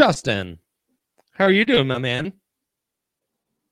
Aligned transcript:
Justin, 0.00 0.58
how 1.32 1.44
are 1.44 1.50
you 1.50 1.66
doing, 1.66 1.86
my 1.86 1.98
man? 1.98 2.32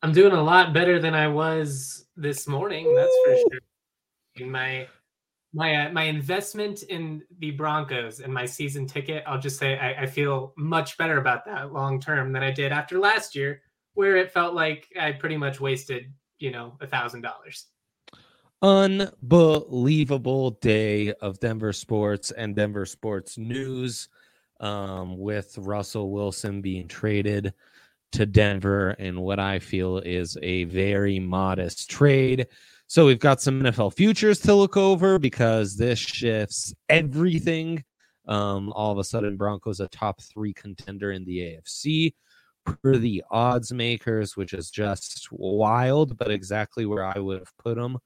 I'm 0.03 0.13
doing 0.13 0.35
a 0.35 0.43
lot 0.43 0.75
better 0.75 1.01
than 1.01 1.15
I 1.15 1.27
was 1.27 2.05
this 2.19 2.47
morning. 2.47 2.95
That's 2.95 3.17
for 3.25 3.37
sure. 4.37 4.47
My 4.47 4.87
my 5.55 5.87
uh, 5.87 5.93
my 5.93 6.03
investment 6.03 6.83
in 6.83 7.23
the 7.39 7.53
Broncos 7.53 8.21
and 8.21 8.31
my 8.31 8.45
season 8.45 8.87
ticket, 8.87 9.25
I'll 9.27 9.41
just 9.41 9.59
say 9.59 9.79
I, 9.79 10.03
I 10.03 10.07
feel 10.07 10.53
much 10.59 10.99
better 10.99 11.17
about 11.17 11.47
that 11.47 11.73
long 11.73 11.99
term 11.99 12.35
than 12.35 12.43
I 12.43 12.51
did 12.51 12.73
after 12.73 12.99
last 12.99 13.35
year, 13.35 13.63
where 13.95 14.19
it 14.19 14.31
felt 14.31 14.53
like 14.53 14.87
I 15.01 15.13
pretty 15.13 15.39
much 15.39 15.61
wasted, 15.63 16.13
you 16.41 16.51
know, 16.51 16.77
a 16.83 16.87
thousand 16.87 17.23
dollars. 17.23 17.69
Unbelievable 18.61 20.51
day 20.61 21.15
of 21.23 21.41
Denver 21.41 21.73
sports 21.73 22.33
and 22.33 22.55
Denver 22.55 22.85
sports 22.85 23.39
news 23.39 24.11
um, 24.61 25.19
with 25.19 25.57
Russell 25.59 26.11
Wilson 26.11 26.61
being 26.61 26.89
traded 26.89 27.53
to 28.13 28.27
Denver 28.27 28.93
in 28.93 29.21
what 29.21 29.39
I 29.39 29.59
feel 29.59 29.99
is 29.99 30.37
a 30.43 30.65
very 30.65 31.19
modest 31.19 31.91
trade. 31.91 32.47
So 32.87 33.05
we've 33.05 33.19
got 33.19 33.43
some 33.43 33.61
NFL 33.61 33.95
futures 33.95 34.41
to 34.41 34.55
look 34.55 34.77
over 34.77 35.19
because 35.19 35.77
this 35.77 35.99
shifts 35.99 36.73
everything. 36.89 37.85
Um, 38.27 38.73
all 38.75 38.93
of 38.93 38.99
a 38.99 39.05
sudden, 39.05 39.37
Broncos 39.37 39.81
a 39.81 39.89
top 39.89 40.23
three 40.23 40.55
contender 40.55 41.13
in 41.13 41.25
the 41.25 41.39
AFC 41.39 42.15
per 42.65 42.97
the 42.97 43.23
odds 43.31 43.73
makers, 43.73 44.37
which 44.37 44.53
is 44.53 44.71
just 44.71 45.29
wild, 45.31 46.17
but 46.17 46.31
exactly 46.31 46.87
where 46.87 47.05
I 47.05 47.19
would 47.19 47.41
have 47.41 47.57
put 47.59 47.77
them 47.77 47.99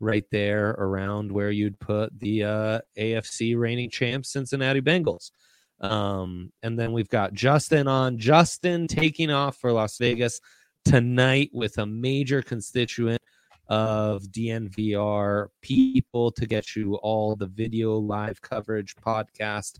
right 0.00 0.24
there 0.30 0.70
around 0.70 1.30
where 1.30 1.50
you'd 1.50 1.78
put 1.78 2.18
the 2.18 2.44
uh, 2.44 2.80
AFC 2.98 3.56
reigning 3.56 3.90
champs 3.90 4.32
Cincinnati 4.32 4.80
Bengals. 4.80 5.30
Um, 5.80 6.52
and 6.62 6.78
then 6.78 6.92
we've 6.92 7.08
got 7.08 7.34
Justin 7.34 7.88
on. 7.88 8.18
Justin 8.18 8.86
taking 8.86 9.30
off 9.30 9.56
for 9.56 9.72
Las 9.72 9.98
Vegas 9.98 10.40
tonight 10.84 11.50
with 11.52 11.78
a 11.78 11.86
major 11.86 12.42
constituent 12.42 13.20
of 13.68 14.22
DNVR 14.24 15.48
people 15.62 16.30
to 16.32 16.46
get 16.46 16.76
you 16.76 16.96
all 16.96 17.34
the 17.34 17.46
video 17.46 17.96
live 17.96 18.40
coverage, 18.40 18.94
podcast, 18.96 19.78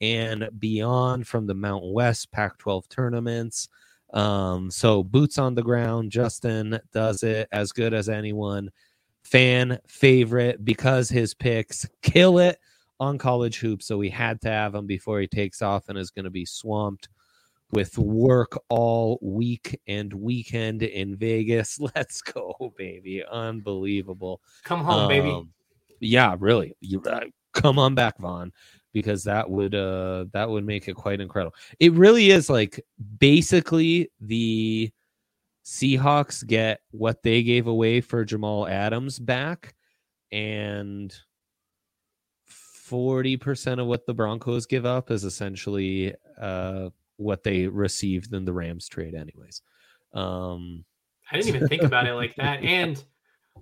and 0.00 0.48
beyond 0.58 1.26
from 1.26 1.46
the 1.46 1.54
Mountain 1.54 1.92
West 1.92 2.30
Pac 2.30 2.58
12 2.58 2.88
tournaments. 2.88 3.68
Um, 4.12 4.70
so 4.70 5.02
boots 5.02 5.38
on 5.38 5.54
the 5.54 5.62
ground. 5.62 6.12
Justin 6.12 6.78
does 6.92 7.22
it 7.22 7.48
as 7.50 7.72
good 7.72 7.92
as 7.92 8.08
anyone. 8.08 8.70
Fan 9.24 9.78
favorite 9.88 10.64
because 10.64 11.08
his 11.08 11.34
picks 11.34 11.86
kill 12.02 12.38
it 12.38 12.58
on 13.00 13.18
college 13.18 13.58
hoops. 13.58 13.86
So 13.86 13.98
we 13.98 14.10
had 14.10 14.40
to 14.42 14.48
have 14.48 14.74
him 14.74 14.86
before 14.86 15.20
he 15.20 15.26
takes 15.26 15.62
off 15.62 15.88
and 15.88 15.98
is 15.98 16.10
going 16.10 16.24
to 16.24 16.30
be 16.30 16.44
swamped 16.44 17.08
with 17.70 17.98
work 17.98 18.56
all 18.68 19.18
week 19.20 19.80
and 19.88 20.12
weekend 20.12 20.82
in 20.82 21.16
Vegas. 21.16 21.78
Let's 21.94 22.22
go, 22.22 22.72
baby. 22.76 23.24
Unbelievable. 23.30 24.40
Come 24.64 24.84
home, 24.84 25.02
um, 25.02 25.08
baby. 25.08 25.42
Yeah, 26.00 26.36
really. 26.38 26.76
You 26.80 27.02
uh, 27.02 27.20
come 27.52 27.78
on 27.78 27.94
back, 27.94 28.18
Vaughn, 28.18 28.52
because 28.92 29.24
that 29.24 29.48
would 29.50 29.74
uh 29.74 30.26
that 30.32 30.48
would 30.48 30.64
make 30.64 30.88
it 30.88 30.94
quite 30.94 31.20
incredible. 31.20 31.56
It 31.80 31.92
really 31.92 32.30
is 32.30 32.48
like 32.48 32.84
basically 33.18 34.10
the 34.20 34.90
Seahawks 35.64 36.46
get 36.46 36.80
what 36.90 37.22
they 37.22 37.42
gave 37.42 37.66
away 37.66 38.00
for 38.00 38.24
Jamal 38.24 38.68
Adams 38.68 39.18
back 39.18 39.74
and 40.30 41.14
40% 42.94 43.80
of 43.80 43.86
what 43.88 44.06
the 44.06 44.14
Broncos 44.14 44.66
give 44.66 44.86
up 44.86 45.10
is 45.10 45.24
essentially 45.24 46.14
uh, 46.40 46.90
what 47.16 47.42
they 47.42 47.66
received 47.66 48.32
in 48.32 48.44
the 48.44 48.52
Rams 48.52 48.88
trade, 48.88 49.14
anyways. 49.14 49.62
Um, 50.12 50.84
I 51.30 51.36
didn't 51.36 51.56
even 51.56 51.68
think 51.68 51.82
about 51.82 52.06
it 52.06 52.14
like 52.14 52.36
that. 52.36 52.62
And 52.62 53.02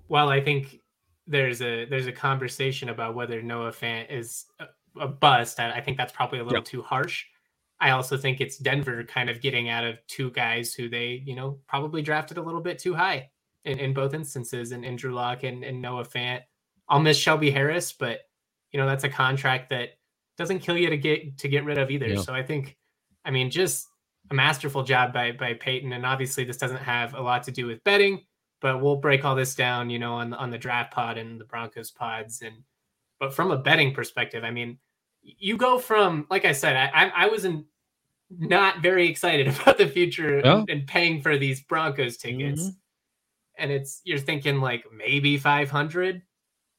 while 0.07 0.29
I 0.29 0.39
think 0.39 0.79
there's 1.25 1.61
a 1.61 1.85
there's 1.85 2.07
a 2.07 2.11
conversation 2.11 2.89
about 2.89 3.15
whether 3.15 3.41
Noah 3.41 3.71
Fant 3.71 4.11
is 4.11 4.45
a, 4.59 4.65
a 4.99 5.07
bust, 5.07 5.59
I, 5.59 5.71
I, 5.71 5.81
think 5.81 5.97
that's 5.97 6.11
probably 6.11 6.39
a 6.39 6.43
little 6.43 6.59
yep. 6.59 6.65
too 6.65 6.83
harsh. 6.83 7.25
I 7.79 7.91
also 7.91 8.17
think 8.17 8.39
it's 8.39 8.57
Denver 8.57 9.03
kind 9.03 9.29
of 9.29 9.41
getting 9.41 9.69
out 9.69 9.83
of 9.83 9.97
two 10.07 10.29
guys 10.31 10.73
who 10.73 10.89
they, 10.89 11.23
you 11.25 11.35
know, 11.35 11.59
probably 11.67 12.01
drafted 12.01 12.37
a 12.37 12.41
little 12.41 12.61
bit 12.61 12.77
too 12.77 12.93
high 12.93 13.29
in, 13.65 13.79
in 13.79 13.93
both 13.93 14.13
instances, 14.13 14.71
and 14.71 14.85
Andrew 14.85 15.13
Luck 15.13 15.43
and, 15.43 15.63
and 15.63 15.81
Noah 15.81 16.05
Fant. 16.05 16.41
I'll 16.87 16.99
miss 16.99 17.17
Shelby 17.17 17.49
Harris, 17.49 17.93
but 17.93 18.19
you 18.73 18.79
know 18.79 18.87
that's 18.87 19.03
a 19.03 19.09
contract 19.09 19.69
that 19.69 19.91
doesn't 20.37 20.59
kill 20.59 20.77
you 20.77 20.89
to 20.89 20.97
get 20.97 21.37
to 21.37 21.47
get 21.47 21.63
rid 21.63 21.77
of 21.77 21.91
either. 21.91 22.07
Yeah. 22.07 22.21
So 22.21 22.33
I 22.33 22.43
think, 22.43 22.75
I 23.23 23.31
mean, 23.31 23.49
just 23.49 23.87
a 24.31 24.33
masterful 24.33 24.83
job 24.83 25.13
by 25.13 25.31
by 25.31 25.53
Paton. 25.53 25.93
and 25.93 26.05
obviously 26.05 26.43
this 26.43 26.57
doesn't 26.57 26.77
have 26.77 27.13
a 27.13 27.21
lot 27.21 27.43
to 27.43 27.51
do 27.51 27.67
with 27.67 27.83
betting, 27.83 28.21
but 28.61 28.81
we'll 28.81 28.97
break 28.97 29.23
all 29.23 29.35
this 29.35 29.55
down, 29.55 29.89
you 29.89 29.99
know, 29.99 30.13
on 30.13 30.31
the, 30.31 30.37
on 30.37 30.49
the 30.49 30.57
draft 30.57 30.93
pod 30.93 31.17
and 31.17 31.39
the 31.39 31.45
Broncos 31.45 31.91
pods, 31.91 32.41
and 32.41 32.55
but 33.19 33.33
from 33.33 33.51
a 33.51 33.57
betting 33.57 33.93
perspective, 33.93 34.43
I 34.43 34.51
mean, 34.51 34.79
you 35.21 35.55
go 35.55 35.77
from 35.77 36.25
like 36.29 36.45
I 36.45 36.51
said, 36.51 36.75
I 36.75 37.05
I, 37.05 37.11
I 37.15 37.27
was 37.27 37.45
in 37.45 37.65
not 38.29 38.81
very 38.81 39.07
excited 39.07 39.47
about 39.61 39.77
the 39.77 39.87
future 39.87 40.39
and, 40.39 40.69
and, 40.69 40.87
paying 40.87 41.21
for 41.21 41.37
these 41.37 41.61
Broncos 41.61 42.17
tickets. 42.17 42.63
Mm-hmm. 42.63 42.69
And 43.59 43.71
it's 43.71 44.01
you're 44.03 44.17
thinking 44.17 44.59
like 44.59 44.85
maybe 44.91 45.37
500 45.37 46.23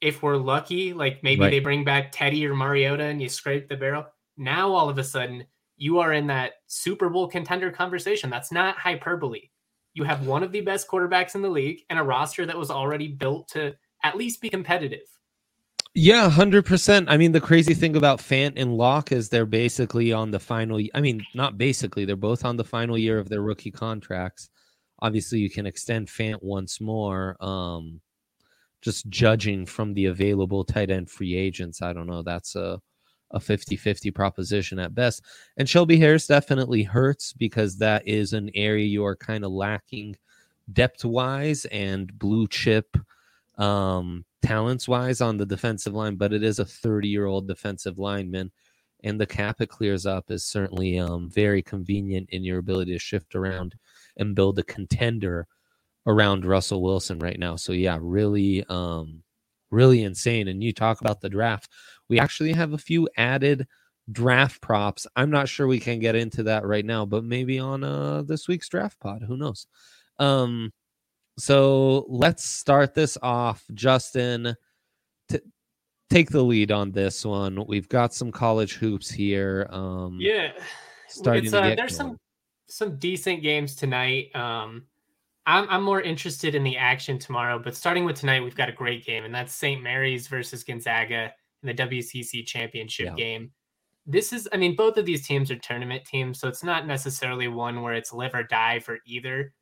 if 0.05 0.21
we're 0.21 0.37
lucky, 0.37 0.93
like 0.93 1.23
maybe 1.23 1.41
right. 1.41 1.49
they 1.49 1.59
bring 1.59 1.83
back 1.83 2.11
Teddy 2.11 2.45
or 2.45 2.55
Mariota 2.55 3.03
and 3.03 3.21
you 3.21 3.27
scrape 3.27 3.67
the 3.67 3.75
barrel. 3.75 4.05
Now 4.37 4.71
all 4.71 4.87
of 4.87 4.97
a 4.99 5.03
sudden 5.03 5.45
you 5.77 5.99
are 5.99 6.13
in 6.13 6.27
that 6.27 6.53
Super 6.67 7.09
Bowl 7.09 7.27
contender 7.27 7.71
conversation. 7.71 8.29
That's 8.29 8.51
not 8.51 8.77
hyperbole. 8.77 9.49
You 9.93 10.03
have 10.03 10.27
one 10.27 10.43
of 10.43 10.51
the 10.51 10.61
best 10.61 10.87
quarterbacks 10.87 11.35
in 11.35 11.41
the 11.41 11.49
league 11.49 11.81
and 11.89 11.97
a 11.97 12.03
roster 12.03 12.45
that 12.45 12.57
was 12.57 12.69
already 12.69 13.07
built 13.07 13.47
to 13.49 13.73
at 14.03 14.15
least 14.15 14.41
be 14.41 14.49
competitive. 14.49 15.07
Yeah, 15.95 16.29
hundred 16.29 16.65
percent. 16.65 17.09
I 17.09 17.15
mean, 17.15 17.31
the 17.31 17.41
crazy 17.41 17.73
thing 17.73 17.95
about 17.95 18.19
Fant 18.19 18.53
and 18.57 18.75
Lock 18.75 19.13
is 19.13 19.29
they're 19.29 19.45
basically 19.45 20.11
on 20.11 20.29
the 20.29 20.39
final. 20.39 20.79
I 20.93 20.99
mean, 20.99 21.25
not 21.33 21.57
basically. 21.57 22.03
They're 22.03 22.17
both 22.17 22.43
on 22.43 22.57
the 22.57 22.65
final 22.65 22.97
year 22.97 23.17
of 23.17 23.29
their 23.29 23.41
rookie 23.41 23.71
contracts. 23.71 24.49
Obviously, 24.99 25.39
you 25.39 25.49
can 25.49 25.65
extend 25.65 26.09
Fant 26.09 26.43
once 26.43 26.81
more. 26.81 27.37
Um, 27.39 28.01
just 28.85 29.09
judging 29.09 29.65
from 29.65 29.95
the 29.95 30.05
available 30.05 30.63
tight 30.63 30.91
end 30.91 31.09
free 31.09 31.35
agents, 31.35 31.81
I 31.81 31.91
don't 31.91 32.07
know. 32.07 32.21
That's 32.21 32.55
a 32.55 32.79
a 33.31 33.39
50-50 33.39 34.13
proposition 34.13 34.77
at 34.77 34.93
best. 34.93 35.23
And 35.57 35.67
Shelby 35.67 35.97
Harris 35.97 36.27
definitely 36.27 36.83
hurts 36.83 37.33
because 37.33 37.75
that 37.79 38.07
is 38.07 38.33
an 38.33 38.51
area 38.53 38.85
you 38.85 39.03
are 39.03 39.15
kind 39.15 39.43
of 39.43 39.51
lacking 39.51 40.15
depth 40.71 41.03
wise 41.03 41.65
and 41.65 42.17
blue 42.19 42.47
chip 42.47 42.95
um, 43.57 44.23
talents 44.43 44.87
wise 44.87 45.21
on 45.21 45.37
the 45.37 45.45
defensive 45.45 45.93
line, 45.93 46.15
but 46.15 46.33
it 46.33 46.43
is 46.43 46.59
a 46.59 46.65
30 46.65 47.07
year 47.09 47.25
old 47.25 47.47
defensive 47.47 47.97
lineman. 47.97 48.51
And 49.03 49.19
the 49.19 49.25
cap 49.25 49.59
it 49.59 49.69
clears 49.69 50.05
up 50.05 50.29
is 50.29 50.45
certainly 50.45 50.99
um, 50.99 51.29
very 51.29 51.63
convenient 51.63 52.29
in 52.29 52.43
your 52.43 52.59
ability 52.59 52.93
to 52.93 52.99
shift 52.99 53.35
around 53.35 53.75
and 54.17 54.35
build 54.35 54.59
a 54.59 54.63
contender 54.63 55.47
around 56.07 56.45
Russell 56.45 56.81
Wilson 56.81 57.19
right 57.19 57.39
now. 57.39 57.55
So 57.55 57.71
yeah, 57.71 57.97
really 57.99 58.63
um 58.69 59.23
really 59.71 60.03
insane 60.03 60.47
and 60.47 60.63
you 60.63 60.71
talk 60.73 61.01
about 61.01 61.21
the 61.21 61.29
draft. 61.29 61.71
We 62.09 62.19
actually 62.19 62.53
have 62.53 62.73
a 62.73 62.77
few 62.77 63.09
added 63.17 63.67
draft 64.11 64.61
props. 64.61 65.07
I'm 65.15 65.31
not 65.31 65.49
sure 65.49 65.67
we 65.67 65.79
can 65.79 65.99
get 65.99 66.15
into 66.15 66.43
that 66.43 66.65
right 66.65 66.85
now, 66.85 67.05
but 67.05 67.23
maybe 67.23 67.59
on 67.59 67.83
uh 67.83 68.21
this 68.23 68.47
week's 68.47 68.69
draft 68.69 68.99
pod, 68.99 69.23
who 69.23 69.37
knows. 69.37 69.67
Um 70.19 70.71
so 71.37 72.05
let's 72.07 72.45
start 72.45 72.93
this 72.93 73.17
off 73.21 73.63
Justin 73.73 74.55
t- 75.27 75.39
take 76.09 76.29
the 76.29 76.43
lead 76.43 76.71
on 76.71 76.91
this 76.91 77.25
one. 77.25 77.65
We've 77.67 77.89
got 77.89 78.13
some 78.13 78.31
college 78.31 78.75
hoops 78.75 79.09
here. 79.09 79.67
Um 79.71 80.19
Yeah. 80.21 80.51
Starting 81.09 81.53
uh, 81.53 81.75
there's 81.75 81.97
going. 81.97 82.11
some 82.11 82.17
some 82.67 82.97
decent 82.97 83.41
games 83.41 83.75
tonight. 83.75 84.33
Um 84.35 84.83
I'm, 85.45 85.67
I'm 85.69 85.83
more 85.83 86.01
interested 86.01 86.55
in 86.55 86.63
the 86.63 86.77
action 86.77 87.19
tomorrow, 87.19 87.59
but 87.59 87.75
starting 87.75 88.05
with 88.05 88.15
tonight, 88.15 88.41
we've 88.41 88.55
got 88.55 88.69
a 88.69 88.73
great 88.73 89.05
game, 89.05 89.25
and 89.25 89.33
that's 89.33 89.53
St. 89.53 89.81
Mary's 89.81 90.27
versus 90.27 90.63
Gonzaga 90.63 91.31
in 91.61 91.67
the 91.67 91.73
WCC 91.73 92.45
championship 92.45 93.07
yeah. 93.07 93.15
game. 93.15 93.51
This 94.07 94.33
is, 94.33 94.47
I 94.53 94.57
mean, 94.57 94.75
both 94.75 94.97
of 94.97 95.05
these 95.05 95.25
teams 95.25 95.51
are 95.51 95.57
tournament 95.57 96.05
teams, 96.05 96.39
so 96.39 96.47
it's 96.47 96.63
not 96.63 96.87
necessarily 96.87 97.47
one 97.47 97.81
where 97.81 97.93
it's 97.93 98.13
live 98.13 98.33
or 98.33 98.43
die 98.43 98.79
for 98.79 98.99
either. 99.05 99.53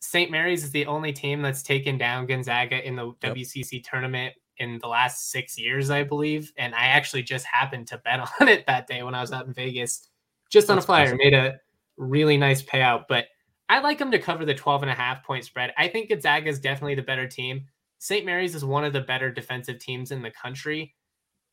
St. 0.00 0.30
Mary's 0.30 0.64
is 0.64 0.70
the 0.70 0.86
only 0.86 1.12
team 1.12 1.42
that's 1.42 1.62
taken 1.62 1.98
down 1.98 2.26
Gonzaga 2.26 2.86
in 2.86 2.96
the 2.96 3.14
yep. 3.22 3.34
WCC 3.34 3.82
tournament 3.84 4.34
in 4.58 4.78
the 4.80 4.88
last 4.88 5.30
six 5.30 5.58
years, 5.58 5.90
I 5.90 6.04
believe. 6.04 6.52
And 6.56 6.74
I 6.74 6.86
actually 6.86 7.22
just 7.22 7.46
happened 7.46 7.88
to 7.88 7.98
bet 7.98 8.20
on 8.40 8.48
it 8.48 8.66
that 8.66 8.86
day 8.86 9.02
when 9.02 9.14
I 9.14 9.20
was 9.20 9.32
out 9.32 9.46
in 9.46 9.52
Vegas, 9.52 10.08
just 10.50 10.70
on 10.70 10.76
that's 10.76 10.84
a 10.84 10.86
flyer, 10.86 11.06
awesome. 11.06 11.18
made 11.18 11.34
a 11.34 11.60
really 11.96 12.36
nice 12.36 12.62
payout. 12.62 13.04
But 13.08 13.26
I 13.68 13.80
like 13.80 13.98
them 13.98 14.10
to 14.10 14.18
cover 14.18 14.44
the 14.44 14.54
12 14.54 14.82
and 14.82 14.90
a 14.90 14.94
half 14.94 15.24
point 15.24 15.44
spread. 15.44 15.72
I 15.76 15.88
think 15.88 16.08
Gonzaga 16.08 16.48
is 16.48 16.58
definitely 16.58 16.94
the 16.94 17.02
better 17.02 17.26
team. 17.26 17.66
St. 17.98 18.24
Mary's 18.24 18.54
is 18.54 18.64
one 18.64 18.84
of 18.84 18.92
the 18.92 19.00
better 19.00 19.30
defensive 19.30 19.78
teams 19.78 20.10
in 20.10 20.22
the 20.22 20.30
country. 20.30 20.94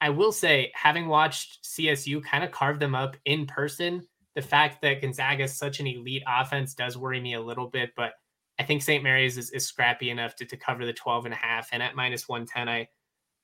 I 0.02 0.10
will 0.10 0.32
say, 0.32 0.72
having 0.76 1.08
watched 1.08 1.64
CSU 1.64 2.24
kind 2.24 2.44
of 2.44 2.52
carve 2.52 2.80
them 2.80 2.96
up 2.96 3.18
in 3.26 3.46
person, 3.46 4.08
The 4.36 4.42
fact 4.42 4.82
that 4.82 5.02
Gonzaga 5.02 5.44
is 5.44 5.58
such 5.58 5.80
an 5.80 5.88
elite 5.88 6.24
offense 6.28 6.74
does 6.74 6.98
worry 6.98 7.22
me 7.22 7.36
a 7.36 7.42
little 7.42 7.68
bit, 7.68 7.92
but 7.96 8.14
I 8.60 8.64
think 8.64 8.82
St. 8.82 9.04
Mary's 9.04 9.38
is, 9.38 9.50
is 9.52 9.66
scrappy 9.66 10.10
enough 10.10 10.36
to, 10.36 10.46
to 10.46 10.58
cover 10.58 10.86
the 10.86 10.94
12 10.94 11.26
and 11.26 11.34
a 11.34 11.38
half. 11.38 11.70
And 11.72 11.82
at 11.82 11.96
minus 11.96 12.28
110, 12.28 12.70
I 12.70 12.88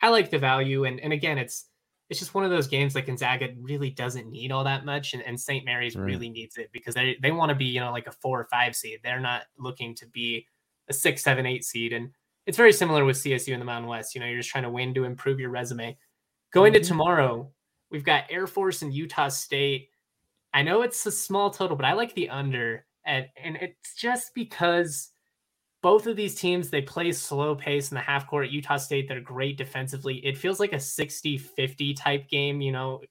I 0.01 0.09
like 0.09 0.29
the 0.29 0.39
value. 0.39 0.85
And 0.85 1.00
and 1.00 1.13
again, 1.13 1.38
it's 1.38 1.65
it's 2.12 2.19
just 2.19 2.34
one 2.34 2.44
of 2.44 2.50
those 2.50 2.68
games 2.68 2.94
that 2.94 3.06
Gonzaga 3.06 3.52
really 3.62 3.90
doesn't 3.90 4.30
need 4.30 4.52
all 4.52 4.66
that 4.66 4.84
much, 4.84 5.13
and, 5.13 5.24
and 5.24 5.40
St. 5.40 5.63
Mary's 5.63 5.96
right. 5.96 6.04
really 6.04 6.30
needs 6.30 6.58
it 6.58 6.69
because 6.74 6.94
they 6.94 7.16
they 7.22 7.31
want 7.31 7.50
to 7.50 7.56
be 7.56 7.63
you 7.63 7.80
know 7.80 7.94
like 7.94 8.06
a 8.06 8.12
four 8.12 8.42
or 8.42 8.48
five 8.52 8.75
seed. 8.75 9.00
They're 9.02 9.22
not 9.22 9.44
looking 9.58 9.96
to 9.96 10.06
be 10.08 10.46
a 10.90 10.94
six, 10.94 11.24
seven, 11.24 11.46
eight 11.46 11.63
seed, 11.63 11.94
and 11.94 12.10
it's 12.46 12.58
very 12.58 12.74
similar 12.74 13.06
with 13.06 13.16
CSU 13.16 13.54
in 13.54 13.60
the 13.60 13.66
Mountain 13.66 13.90
West. 13.90 14.13
You 14.13 14.19
know, 14.19 14.28
you're 14.28 14.40
just 14.40 14.50
trying 14.50 14.66
to 14.66 14.69
win 14.69 14.94
to 14.94 15.06
improve 15.06 15.40
your 15.40 15.52
resume. 15.52 15.98
Going 16.52 16.74
mm-hmm. 16.74 16.81
to 16.81 16.88
tomorrow, 16.90 17.50
we've 17.92 18.04
got 18.04 18.25
Air 18.30 18.46
Force 18.46 18.81
and 18.81 18.94
Utah 18.94 19.30
State. 19.30 19.88
I 20.54 20.63
know 20.63 20.81
it's 20.81 21.06
a 21.06 21.12
small 21.12 21.50
total, 21.50 21.78
but 21.78 21.86
I 21.86 21.94
like 21.94 22.13
the 22.13 22.28
under, 22.28 22.86
and 23.06 23.25
and 23.42 23.56
it's 23.56 23.96
just 23.96 24.36
because 24.36 25.12
both 25.81 26.07
of 26.07 26.16
these 26.16 26.36
teams 26.36 26.69
they 26.69 26.81
play 26.81 27.12
slow 27.12 27.56
pace 27.56 27.92
in 27.92 27.95
the 27.95 28.01
half 28.01 28.28
court. 28.28 28.50
Utah 28.50 28.78
State 28.78 29.07
they're 29.07 29.22
great 29.22 29.57
defensively. 29.57 30.25
It 30.25 30.38
feels 30.38 30.60
like 30.60 30.74
a 30.74 30.78
60-50 30.78 31.95
type 31.95 32.30
game, 32.30 32.62
you 32.62 32.72
know, 32.72 33.01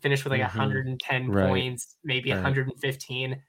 finish 0.00 0.24
with 0.24 0.32
like 0.32 0.42
mm-hmm. 0.42 0.58
110 0.58 1.30
right. 1.30 1.48
points, 1.48 1.96
maybe 2.04 2.30
right. 2.30 2.36
115. 2.36 3.40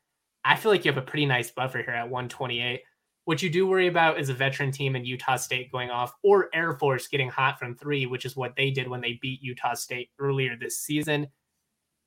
I 0.44 0.56
feel 0.56 0.72
like 0.72 0.86
you 0.86 0.92
have 0.92 1.02
a 1.02 1.06
pretty 1.06 1.26
nice 1.26 1.52
buffer 1.52 1.80
here 1.80 1.94
at 1.94 2.10
128. 2.10 2.82
What 3.26 3.42
you 3.42 3.50
do 3.50 3.68
worry 3.68 3.88
about 3.88 4.20
is 4.20 4.30
a 4.30 4.34
veteran 4.34 4.72
team 4.72 4.96
in 4.96 5.06
Utah 5.06 5.36
State 5.36 5.72
going 5.72 5.92
off 5.92 6.14
or 6.24 6.50
Air 6.54 6.74
Force 6.74 7.08
getting 7.08 7.30
hot 7.30 7.60
from 7.60 7.76
3, 7.76 8.08
which 8.08 8.26
is 8.26 8.36
what 8.36 8.56
they 8.56 8.72
did 8.72 8.88
when 8.88 9.02
they 9.02 9.20
beat 9.22 9.44
Utah 9.44 9.76
State 9.76 10.10
earlier 10.20 10.56
this 10.60 10.80
season. 10.80 11.28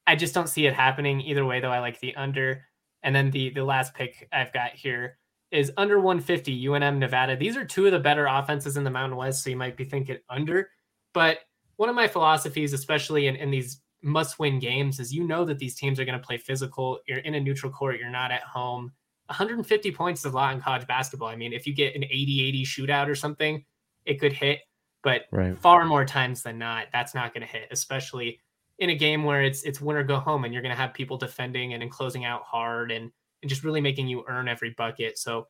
I 0.07 0.17
just 0.17 0.35
don't 0.35 0.49
see 0.49 0.67
it 0.67 0.75
happening 0.75 1.21
either 1.21 1.45
way 1.45 1.61
though. 1.61 1.71
I 1.71 1.79
like 1.79 2.01
the 2.01 2.15
under. 2.17 2.65
And 3.03 3.15
then 3.15 3.31
the 3.31 3.51
the 3.51 3.65
last 3.65 3.95
pick 3.95 4.29
I've 4.33 4.53
got 4.53 4.73
here 4.73 5.19
is 5.55 5.71
under 5.77 6.01
150 6.01 6.65
UNM 6.65 6.99
Nevada. 6.99 7.37
These 7.37 7.57
are 7.57 7.65
two 7.65 7.87
of 7.87 7.93
the 7.93 8.01
better 8.01 8.27
offenses 8.27 8.77
in 8.77 8.83
the 8.83 8.91
Mountain 8.91 9.17
West, 9.17 9.45
so 9.45 9.51
you 9.51 9.57
might 9.57 9.77
be 9.77 9.85
thinking 9.85 10.19
under. 10.29 10.69
But 11.13 11.39
one 11.77 11.89
of 11.89 11.95
my 11.95 12.09
philosophies, 12.09 12.73
especially 12.73 13.29
in, 13.29 13.37
in 13.37 13.53
these 13.53 13.81
must 14.03 14.41
win 14.41 14.59
games, 14.59 14.99
is 14.99 15.15
you 15.15 15.25
know 15.25 15.45
that 15.45 15.61
these 15.61 15.77
teams 15.77 16.01
are 16.01 16.05
going 16.05 16.19
to 16.19 16.27
play 16.27 16.39
physical. 16.39 16.99
You're 17.07 17.19
in 17.19 17.35
a 17.35 17.41
neutral 17.41 17.71
court, 17.71 18.01
you're 18.01 18.11
not 18.11 18.33
at 18.33 18.43
home. 18.43 18.93
150 19.27 19.93
points 19.93 20.25
is 20.25 20.33
a 20.33 20.37
lot 20.37 20.55
in 20.55 20.61
college 20.61 20.87
basketball. 20.89 21.29
I 21.29 21.37
mean, 21.37 21.53
if 21.53 21.67
you 21.67 21.75
get 21.75 21.95
an 21.95 22.03
80 22.05 22.49
80 22.49 22.65
shootout 22.65 23.09
or 23.09 23.15
something, 23.15 23.65
it 24.05 24.21
could 24.21 24.33
hit. 24.33 24.59
But 25.05 25.23
right. 25.31 25.57
far 25.57 25.85
more 25.85 26.05
times 26.05 26.43
than 26.43 26.59
not, 26.59 26.87
that's 26.93 27.15
not 27.15 27.33
going 27.33 27.47
to 27.47 27.53
hit, 27.53 27.69
especially 27.71 28.41
in 28.81 28.91
a 28.91 28.95
game 28.95 29.23
where 29.23 29.43
it's 29.43 29.63
it's 29.63 29.81
win 29.81 29.97
or 29.97 30.03
go 30.03 30.19
home 30.19 30.45
and 30.45 30.53
you're 30.53 30.63
going 30.63 30.75
to 30.75 30.81
have 30.81 30.93
people 30.93 31.17
defending 31.17 31.75
and, 31.75 31.83
and 31.83 31.93
closing 31.93 32.25
out 32.25 32.43
hard 32.43 32.91
and 32.91 33.13
and 33.45 33.51
just 33.51 33.63
really 33.63 33.83
making 33.83 34.09
you 34.09 34.25
earn 34.27 34.49
every 34.49 34.71
bucket. 34.71 35.19
So 35.19 35.49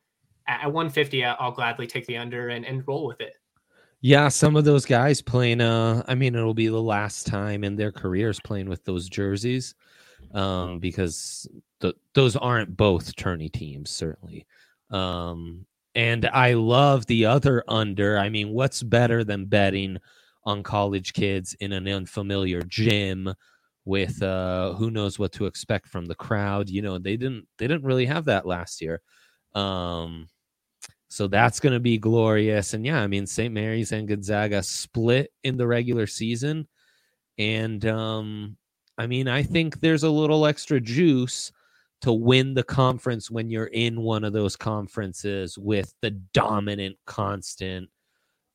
at 0.49 0.65
150, 0.65 1.23
I'll 1.23 1.53
gladly 1.53 1.87
take 1.87 2.05
the 2.07 2.17
under 2.17 2.49
and, 2.49 2.65
and 2.65 2.85
roll 2.85 3.07
with 3.07 3.21
it. 3.21 3.37
Yeah, 4.01 4.27
some 4.27 4.57
of 4.57 4.65
those 4.65 4.85
guys 4.85 5.21
playing. 5.21 5.61
Uh, 5.61 6.03
I 6.09 6.13
mean, 6.13 6.35
it'll 6.35 6.53
be 6.53 6.67
the 6.67 6.81
last 6.81 7.25
time 7.25 7.63
in 7.63 7.77
their 7.77 7.93
careers 7.93 8.37
playing 8.41 8.67
with 8.67 8.83
those 8.83 9.07
jerseys, 9.07 9.75
um, 10.33 10.79
because 10.79 11.47
the, 11.79 11.95
those 12.13 12.35
aren't 12.35 12.75
both 12.75 13.15
tourney 13.15 13.47
teams, 13.47 13.89
certainly. 13.89 14.45
Um, 14.91 15.65
and 15.95 16.25
I 16.33 16.53
love 16.53 17.05
the 17.05 17.25
other 17.25 17.63
under. 17.69 18.19
I 18.19 18.27
mean, 18.27 18.49
what's 18.49 18.83
better 18.83 19.23
than 19.23 19.45
betting 19.45 19.99
on 20.43 20.63
college 20.63 21.13
kids 21.13 21.55
in 21.61 21.71
an 21.71 21.87
unfamiliar 21.87 22.61
gym 22.63 23.33
with 23.85 24.21
uh, 24.21 24.73
who 24.73 24.91
knows 24.91 25.17
what 25.17 25.31
to 25.33 25.45
expect 25.45 25.87
from 25.87 26.05
the 26.05 26.15
crowd. 26.15 26.69
You 26.69 26.81
know, 26.81 26.97
they 26.97 27.17
didn't 27.17 27.47
they 27.57 27.67
didn't 27.67 27.85
really 27.85 28.05
have 28.05 28.25
that 28.25 28.45
last 28.45 28.81
year. 28.81 29.01
Um, 29.53 30.27
so 31.07 31.27
that's 31.27 31.59
going 31.59 31.73
to 31.73 31.79
be 31.79 31.97
glorious. 31.97 32.73
And 32.73 32.85
yeah, 32.85 33.01
I 33.01 33.07
mean, 33.07 33.25
St. 33.25 33.53
Mary's 33.53 33.91
and 33.91 34.07
Gonzaga 34.07 34.61
split 34.63 35.31
in 35.43 35.55
the 35.55 35.67
regular 35.67 36.07
season. 36.07 36.67
And 37.37 37.85
um, 37.85 38.57
I 38.97 39.07
mean, 39.07 39.27
I 39.27 39.43
think 39.43 39.79
there's 39.79 40.03
a 40.03 40.09
little 40.09 40.45
extra 40.45 40.81
juice 40.81 41.51
to 42.01 42.11
win 42.11 42.53
the 42.53 42.63
conference 42.63 43.31
when 43.31 43.49
you're 43.49 43.67
in 43.67 44.01
one 44.01 44.23
of 44.23 44.33
those 44.33 44.55
conferences 44.55 45.57
with 45.57 45.93
the 46.01 46.11
dominant, 46.11 46.97
constant 47.05 47.89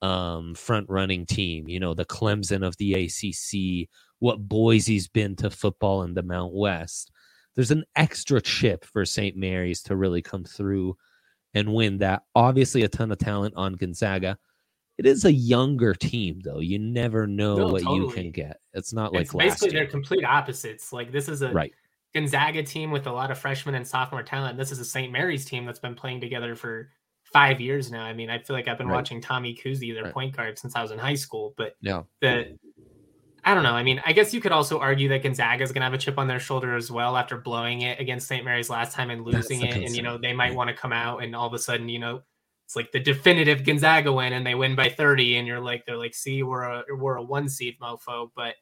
um, 0.03 0.55
front 0.55 0.89
running 0.89 1.27
team, 1.27 1.69
you 1.69 1.81
know, 1.81 1.95
the 1.95 2.05
Clemson 2.05 2.67
of 2.67 2.77
the 2.79 2.95
ACC 2.95 3.89
what 4.21 4.49
Boise's 4.49 5.09
been 5.09 5.35
to 5.37 5.51
football 5.51 6.05
in 6.05 6.15
the 6.15 6.23
Mount 6.23 6.55
West. 6.55 7.11
There's 7.57 7.73
an 7.73 7.85
extra 7.97 8.41
chip 8.41 8.85
for 8.85 9.05
St. 9.05 9.37
Mary's 9.37 9.83
to 9.85 9.97
really 9.97 10.23
come 10.23 10.45
through 10.45 10.97
and 11.55 11.75
win 11.75 11.99
that. 11.99 12.23
Obviously, 12.35 12.83
a 12.83 12.89
ton 12.89 13.11
of 13.11 13.19
talent 13.19 13.55
on 13.57 13.75
Gonzaga. 13.75 14.39
It 14.99 15.07
is 15.07 15.25
a 15.25 15.33
younger 15.33 15.95
team, 15.95 16.41
though. 16.45 16.61
You 16.61 16.79
never 16.79 17.27
know 17.27 17.57
no, 17.57 17.69
what 17.69 17.83
totally. 17.83 18.01
you 18.01 18.11
can 18.11 18.31
get. 18.31 18.59
It's 18.75 18.93
not 18.93 19.13
like 19.13 19.23
it's 19.23 19.35
basically 19.35 19.71
they're 19.71 19.87
complete 19.87 20.25
opposites. 20.25 20.93
Like 20.93 21.11
this 21.11 21.29
is 21.29 21.43
a 21.43 21.51
right. 21.51 21.73
Gonzaga 22.15 22.63
team 22.63 22.91
with 22.91 23.07
a 23.07 23.13
lot 23.13 23.31
of 23.31 23.39
freshmen 23.39 23.75
and 23.75 23.87
sophomore 23.87 24.23
talent. 24.23 24.59
This 24.59 24.71
is 24.71 24.79
a 24.79 24.85
St. 24.85 25.11
Mary's 25.11 25.45
team 25.45 25.65
that's 25.65 25.79
been 25.79 25.95
playing 25.95 26.21
together 26.21 26.55
for 26.55 26.91
five 27.33 27.61
years 27.61 27.91
now. 27.91 28.03
I 28.03 28.13
mean, 28.13 28.31
I 28.31 28.39
feel 28.39 28.55
like 28.55 28.69
I've 28.69 28.79
been 28.79 28.89
right. 28.89 28.97
watching 28.97 29.21
Tommy 29.21 29.55
Kuhse, 29.55 29.95
their 29.95 30.05
right. 30.05 30.13
point 30.13 30.37
guard, 30.37 30.59
since 30.59 30.75
I 30.77 30.83
was 30.83 30.91
in 30.91 30.99
high 30.99 31.15
school. 31.15 31.55
But 31.57 31.75
yeah, 31.81 32.03
the 32.21 32.59
I 33.45 33.55
don't 33.55 33.63
know. 33.63 33.73
I 33.73 33.83
mean, 33.83 34.03
I 34.05 34.13
guess 34.13 34.35
you 34.35 34.41
could 34.41 34.53
also 34.53 34.79
argue 34.79 35.09
that 35.09 35.23
Gonzaga 35.23 35.63
is 35.63 35.73
going 35.73 35.81
to 35.81 35.87
have 35.87 35.95
a 35.95 35.99
chip 35.99 36.19
on 36.19 36.29
their 36.29 36.41
shoulder 36.41 36.77
as 36.77 36.91
well 36.91 37.17
after 37.17 37.39
blowing 37.39 37.83
it 37.83 37.99
against 37.99 38.29
St. 38.29 38.45
Mary's 38.45 38.69
last 38.69 38.95
time 38.95 39.11
and 39.11 39.25
losing 39.25 39.63
it. 39.63 39.77
And, 39.77 39.97
you 39.97 40.03
know, 40.03 40.19
they 40.19 40.33
might 40.33 40.55
want 40.55 40.69
to 40.69 40.77
come 40.77 40.93
out 40.93 41.23
and 41.23 41.35
all 41.35 41.47
of 41.47 41.55
a 41.55 41.59
sudden, 41.59 41.89
you 41.89 41.99
know, 41.99 42.21
it's 42.67 42.77
like 42.77 42.93
the 42.93 43.01
definitive 43.01 43.65
Gonzaga 43.65 44.13
win 44.13 44.35
and 44.35 44.47
they 44.47 44.55
win 44.55 44.77
by 44.77 44.91
30. 44.91 45.37
And 45.37 45.47
you're 45.47 45.61
like, 45.61 45.87
they're 45.87 45.97
like, 45.97 46.15
see, 46.15 46.43
we're 46.43 46.63
a, 46.63 46.85
we're 46.97 47.17
a 47.17 47.23
one 47.23 47.49
seed 47.49 47.79
mofo. 47.81 48.31
But 48.37 48.57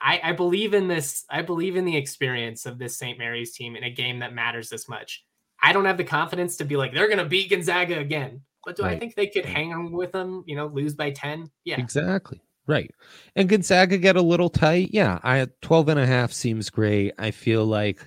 I, 0.00 0.20
I 0.22 0.32
believe 0.32 0.72
in 0.72 0.86
this. 0.86 1.24
I 1.28 1.42
believe 1.42 1.76
in 1.76 1.84
the 1.84 1.96
experience 1.96 2.66
of 2.66 2.78
this 2.78 2.96
St. 2.96 3.18
Mary's 3.18 3.52
team 3.52 3.74
in 3.74 3.82
a 3.84 3.90
game 3.90 4.20
that 4.20 4.32
matters 4.32 4.68
this 4.68 4.88
much. 4.88 5.24
I 5.66 5.72
don't 5.72 5.84
have 5.84 5.96
the 5.96 6.04
confidence 6.04 6.56
to 6.58 6.64
be 6.64 6.76
like, 6.76 6.94
they're 6.94 7.08
going 7.08 7.18
to 7.18 7.24
beat 7.24 7.50
Gonzaga 7.50 7.98
again. 7.98 8.42
But 8.64 8.76
do 8.76 8.84
right. 8.84 8.96
I 8.96 8.98
think 9.00 9.16
they 9.16 9.26
could 9.26 9.44
hang 9.44 9.90
with 9.90 10.12
them, 10.12 10.44
you 10.46 10.54
know, 10.54 10.66
lose 10.66 10.94
by 10.94 11.10
10? 11.10 11.50
Yeah. 11.64 11.80
Exactly. 11.80 12.40
Right. 12.68 12.94
And 13.34 13.48
Gonzaga 13.48 13.98
get 13.98 14.14
a 14.14 14.22
little 14.22 14.48
tight. 14.48 14.90
Yeah, 14.92 15.18
I 15.24 15.48
12 15.62 15.88
and 15.88 15.98
a 16.00 16.06
half 16.06 16.32
seems 16.32 16.70
great. 16.70 17.14
I 17.18 17.32
feel 17.32 17.66
like 17.66 18.00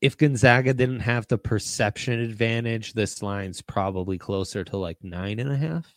if 0.00 0.16
Gonzaga 0.16 0.72
didn't 0.72 1.00
have 1.00 1.26
the 1.28 1.36
perception 1.36 2.18
advantage, 2.18 2.94
this 2.94 3.22
line's 3.22 3.60
probably 3.60 4.16
closer 4.16 4.64
to 4.64 4.76
like 4.78 5.02
nine 5.02 5.40
and 5.40 5.52
a 5.52 5.56
half. 5.56 5.94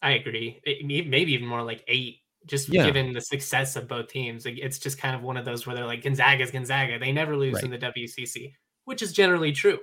I 0.00 0.12
agree. 0.12 0.60
It, 0.64 0.86
maybe 1.08 1.32
even 1.32 1.48
more 1.48 1.62
like 1.62 1.82
eight, 1.88 2.18
just 2.46 2.68
yeah. 2.68 2.84
given 2.84 3.12
the 3.12 3.20
success 3.20 3.74
of 3.74 3.88
both 3.88 4.08
teams. 4.08 4.46
It's 4.46 4.78
just 4.78 4.98
kind 4.98 5.16
of 5.16 5.22
one 5.22 5.36
of 5.36 5.44
those 5.44 5.66
where 5.66 5.74
they're 5.74 5.86
like 5.86 6.02
Gonzaga's 6.02 6.52
Gonzaga. 6.52 6.98
They 7.00 7.12
never 7.12 7.36
lose 7.36 7.54
right. 7.54 7.64
in 7.64 7.70
the 7.70 7.78
WCC, 7.78 8.52
which 8.84 9.02
is 9.02 9.12
generally 9.12 9.52
true. 9.52 9.78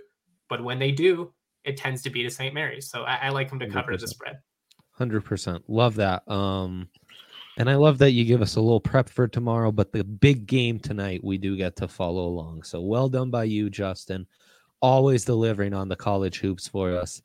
But 0.49 0.63
when 0.63 0.79
they 0.79 0.91
do, 0.91 1.33
it 1.63 1.77
tends 1.77 2.01
to 2.03 2.09
be 2.09 2.23
to 2.23 2.29
St. 2.29 2.53
Mary's. 2.53 2.89
So 2.89 3.03
I, 3.03 3.15
I 3.23 3.29
like 3.29 3.49
them 3.49 3.59
to 3.59 3.67
100%. 3.67 3.73
cover 3.73 3.97
the 3.97 4.07
spread. 4.07 4.39
Hundred 4.91 5.21
percent, 5.23 5.63
love 5.69 5.95
that. 5.95 6.29
Um, 6.29 6.89
and 7.57 7.69
I 7.69 7.75
love 7.75 7.97
that 7.99 8.11
you 8.11 8.25
give 8.25 8.41
us 8.41 8.55
a 8.55 8.61
little 8.61 8.79
prep 8.81 9.09
for 9.09 9.27
tomorrow. 9.27 9.71
But 9.71 9.91
the 9.91 10.03
big 10.03 10.45
game 10.45 10.79
tonight, 10.79 11.23
we 11.23 11.37
do 11.37 11.55
get 11.55 11.75
to 11.77 11.87
follow 11.87 12.25
along. 12.25 12.63
So 12.63 12.81
well 12.81 13.07
done 13.07 13.29
by 13.29 13.45
you, 13.45 13.69
Justin. 13.69 14.27
Always 14.81 15.25
delivering 15.25 15.73
on 15.73 15.87
the 15.89 15.95
college 15.95 16.39
hoops 16.39 16.67
for 16.67 16.95
us. 16.95 17.21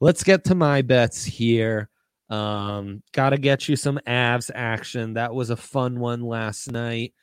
Let's 0.00 0.22
get 0.22 0.44
to 0.44 0.54
my 0.54 0.82
bets 0.82 1.24
here. 1.24 1.90
Um, 2.28 3.02
got 3.12 3.30
to 3.30 3.38
get 3.38 3.68
you 3.68 3.76
some 3.76 3.98
Avs 4.06 4.50
action. 4.54 5.14
That 5.14 5.34
was 5.34 5.50
a 5.50 5.56
fun 5.56 5.98
one 5.98 6.22
last 6.22 6.70
night, 6.70 7.14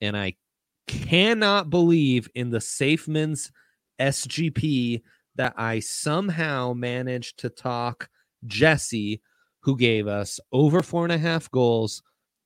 and 0.00 0.16
I 0.16 0.34
cannot 0.86 1.70
believe 1.70 2.28
in 2.34 2.50
the 2.50 2.60
Safeman's 2.60 3.50
SGP 4.00 5.02
that 5.36 5.54
I 5.56 5.80
somehow 5.80 6.72
managed 6.72 7.38
to 7.40 7.50
talk 7.50 8.08
Jesse 8.46 9.20
who 9.60 9.76
gave 9.76 10.06
us 10.06 10.38
over 10.52 10.82
four 10.82 11.04
and 11.04 11.12
a 11.12 11.18
half 11.18 11.50
goals, 11.50 12.02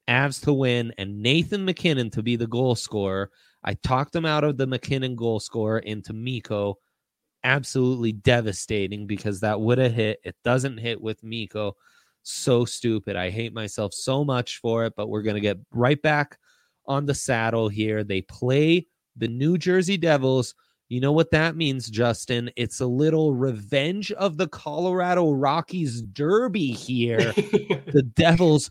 Avs 0.08 0.42
to 0.44 0.52
win, 0.52 0.92
and 0.98 1.20
Nathan 1.20 1.64
MacKinnon 1.64 2.10
to 2.10 2.22
be 2.22 2.36
the 2.36 2.46
goal 2.46 2.74
scorer. 2.74 3.30
I 3.64 3.74
talked 3.74 4.14
him 4.14 4.24
out 4.24 4.44
of 4.44 4.56
the 4.56 4.66
MacKinnon 4.66 5.16
goal 5.16 5.40
scorer 5.40 5.80
into 5.80 6.12
Mikko. 6.12 6.78
Absolutely 7.42 8.12
devastating 8.12 9.06
because 9.06 9.40
that 9.40 9.60
would 9.60 9.78
have 9.78 9.92
hit. 9.92 10.20
It 10.24 10.36
doesn't 10.44 10.78
hit 10.78 11.00
with 11.00 11.24
Mikko. 11.24 11.76
So 12.22 12.64
stupid. 12.64 13.16
I 13.16 13.30
hate 13.30 13.52
myself 13.52 13.92
so 13.92 14.24
much 14.24 14.58
for 14.58 14.84
it, 14.84 14.94
but 14.96 15.08
we're 15.08 15.22
going 15.22 15.34
to 15.34 15.40
get 15.40 15.58
right 15.72 16.00
back 16.00 16.38
on 16.88 17.06
the 17.06 17.14
saddle 17.14 17.68
here. 17.68 18.02
They 18.02 18.22
play 18.22 18.86
the 19.16 19.28
New 19.28 19.58
Jersey 19.58 19.96
Devils 19.96 20.54
you 20.88 21.00
know 21.00 21.12
what 21.12 21.30
that 21.32 21.54
means, 21.54 21.90
Justin? 21.90 22.50
It's 22.56 22.80
a 22.80 22.86
little 22.86 23.34
revenge 23.34 24.10
of 24.12 24.38
the 24.38 24.48
Colorado 24.48 25.32
Rockies 25.32 26.00
derby 26.00 26.72
here. 26.72 27.18
the 27.34 28.10
Devils 28.14 28.70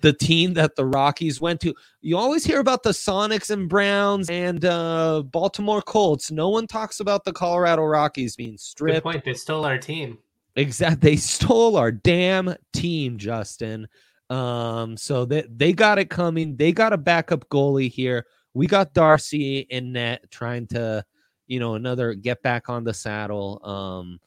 the 0.00 0.12
team 0.14 0.54
that 0.54 0.74
the 0.74 0.86
Rockies 0.86 1.38
went 1.38 1.60
to. 1.60 1.74
You 2.00 2.16
always 2.16 2.44
hear 2.44 2.60
about 2.60 2.82
the 2.82 2.90
Sonics 2.90 3.50
and 3.50 3.68
Browns 3.68 4.30
and 4.30 4.64
uh, 4.64 5.22
Baltimore 5.22 5.82
Colts. 5.82 6.30
No 6.30 6.48
one 6.48 6.66
talks 6.66 7.00
about 7.00 7.24
the 7.24 7.32
Colorado 7.34 7.82
Rockies 7.82 8.34
being 8.34 8.56
stripped. 8.56 8.96
Good 8.96 9.02
point. 9.02 9.24
They 9.24 9.34
stole 9.34 9.66
our 9.66 9.76
team. 9.76 10.16
Exactly. 10.56 11.10
They 11.10 11.16
stole 11.16 11.76
our 11.76 11.92
damn 11.92 12.54
team, 12.72 13.18
Justin. 13.18 13.86
Um, 14.32 14.96
so 14.96 15.26
they, 15.26 15.44
they 15.54 15.74
got 15.74 15.98
it 15.98 16.08
coming. 16.08 16.56
They 16.56 16.72
got 16.72 16.94
a 16.94 16.98
backup 16.98 17.46
goalie 17.50 17.90
here. 17.90 18.24
We 18.54 18.66
got 18.66 18.94
Darcy 18.94 19.60
in 19.60 19.92
net 19.92 20.30
trying 20.30 20.66
to, 20.68 21.04
you 21.48 21.60
know, 21.60 21.74
another 21.74 22.14
get 22.14 22.42
back 22.42 22.70
on 22.70 22.82
the 22.82 22.94
saddle. 22.94 23.60
Um, 23.62 24.18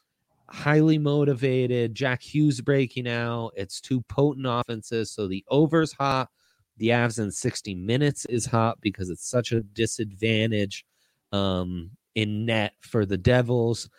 highly 0.48 1.00
motivated. 1.00 1.96
Jack 1.96 2.22
Hughes 2.22 2.62
breaking 2.62 3.08
out. 3.08 3.54
It's 3.56 3.82
two 3.82 4.02
potent 4.02 4.46
offenses. 4.48 5.12
So 5.12 5.28
the 5.28 5.44
over's 5.48 5.92
hot. 5.92 6.30
The 6.78 6.90
Avs 6.90 7.18
in 7.18 7.32
60 7.32 7.74
minutes 7.74 8.26
is 8.26 8.46
hot 8.46 8.78
because 8.82 9.10
it's 9.10 9.28
such 9.28 9.54
a 9.54 9.62
disadvantage 9.62 10.86
um, 11.32 11.90
in 12.14 12.46
net 12.46 12.74
for 12.82 13.08
the 13.08 13.18
Devils. 13.18 13.90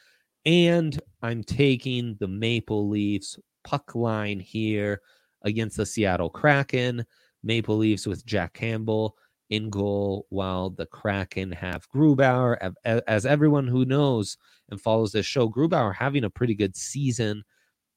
And 0.45 1.01
I'm 1.21 1.43
taking 1.43 2.17
the 2.21 2.29
Maple 2.29 2.89
Leafs 2.89 3.41
puck 3.65 3.97
line 3.97 4.39
here 4.39 5.01
against 5.43 5.77
the 5.77 5.87
Seattle 5.87 6.31
Kraken. 6.31 7.05
Maple 7.43 7.77
Leafs 7.77 8.07
with 8.07 8.27
Jack 8.27 8.55
Campbell 8.55 9.17
in 9.51 9.71
goal, 9.71 10.27
while 10.31 10.71
the 10.71 10.87
Kraken 10.87 11.53
have 11.53 11.89
Grubauer. 11.89 12.73
As 12.85 13.25
everyone 13.25 13.69
who 13.69 13.85
knows 13.85 14.37
and 14.71 14.81
follows 14.81 15.13
this 15.13 15.27
show, 15.27 15.49
Grubauer 15.49 15.95
having 15.95 16.25
a 16.25 16.31
pretty 16.31 16.55
good 16.55 16.75
season, 16.75 17.45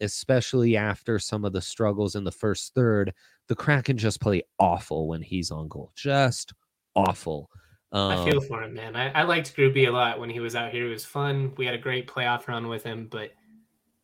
especially 0.02 0.78
after 0.78 1.18
some 1.18 1.44
of 1.46 1.54
the 1.54 1.62
struggles 1.62 2.16
in 2.16 2.24
the 2.24 2.32
first 2.32 2.76
third. 2.76 3.14
The 3.48 3.56
Kraken 3.56 3.98
just 3.98 4.22
play 4.22 4.44
awful 4.60 5.08
when 5.08 5.24
he's 5.24 5.50
on 5.50 5.68
goal, 5.68 5.92
just 5.96 6.54
awful. 6.96 7.50
Um, 7.92 8.12
I 8.12 8.30
feel 8.30 8.42
for 8.42 8.62
him, 8.62 8.76
man. 8.76 8.96
I, 8.96 9.10
I 9.10 9.24
liked 9.24 9.56
Gruby 9.56 9.88
a 9.88 9.92
lot 9.92 10.20
when 10.20 10.30
he 10.30 10.40
was 10.40 10.56
out 10.56 10.72
here. 10.72 10.86
It 10.86 10.92
was 10.92 11.06
fun. 11.06 11.54
We 11.58 11.66
had 11.66 11.74
a 11.74 11.80
great 11.80 12.08
playoff 12.08 12.48
run 12.48 12.68
with 12.68 12.84
him, 12.84 13.08
but 13.10 13.32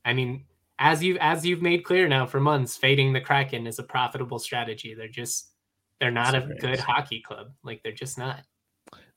I 0.04 0.13
mean, 0.13 0.46
as 0.79 1.03
you 1.03 1.17
as 1.20 1.46
you've 1.46 1.62
made 1.62 1.84
clear 1.84 2.08
now 2.08 2.25
for 2.25 2.39
months, 2.39 2.75
fading 2.75 3.13
the 3.13 3.22
Kraken 3.22 3.67
is 3.67 3.79
a 3.79 3.84
profitable 3.84 4.39
strategy. 4.39 4.94
They're 4.94 5.08
just 5.08 5.51
they're 6.00 6.12
not 6.12 6.36
a 6.36 6.48
good 6.60 6.79
hockey 6.79 7.22
club. 7.22 7.51
Like 7.63 7.82
they're 7.84 7.91
just 7.91 8.17
not. 8.17 8.41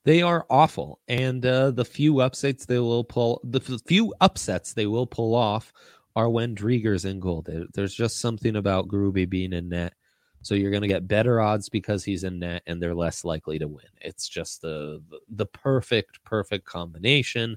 They 0.05 0.23
are 0.23 0.47
awful, 0.49 1.01
and 1.09 1.45
uh, 1.45 1.73
the 1.73 1.85
few 1.85 2.21
upsets 2.21 2.65
they 2.65 2.79
will 2.79 3.05
pull, 3.05 3.41
the 3.45 3.61
few 3.61 4.15
upsets 4.21 4.73
they 4.73 4.87
will 4.87 5.07
pull 5.07 5.35
off 5.35 5.73
are 6.17 6.31
when 6.31 6.55
Driedger's 6.55 7.05
in 7.05 7.21
goal. 7.21 7.45
There's 7.75 7.95
just 7.95 8.21
something 8.21 8.57
about 8.57 8.89
Gruby 8.89 9.29
being 9.29 9.53
in 9.53 9.69
net, 9.69 9.95
so 10.41 10.55
you're 10.55 10.71
going 10.71 10.83
to 10.83 10.89
get 10.89 11.09
better 11.09 11.41
odds 11.41 11.69
because 11.69 12.05
he's 12.05 12.25
in 12.25 12.39
net, 12.39 12.63
and 12.67 12.81
they're 12.81 12.95
less 12.95 13.25
likely 13.25 13.59
to 13.59 13.69
win. 13.69 13.85
It's 14.01 14.29
just 14.29 14.63
the 14.63 15.03
the 15.29 15.47
perfect 15.47 16.23
perfect 16.25 16.65
combination. 16.65 17.57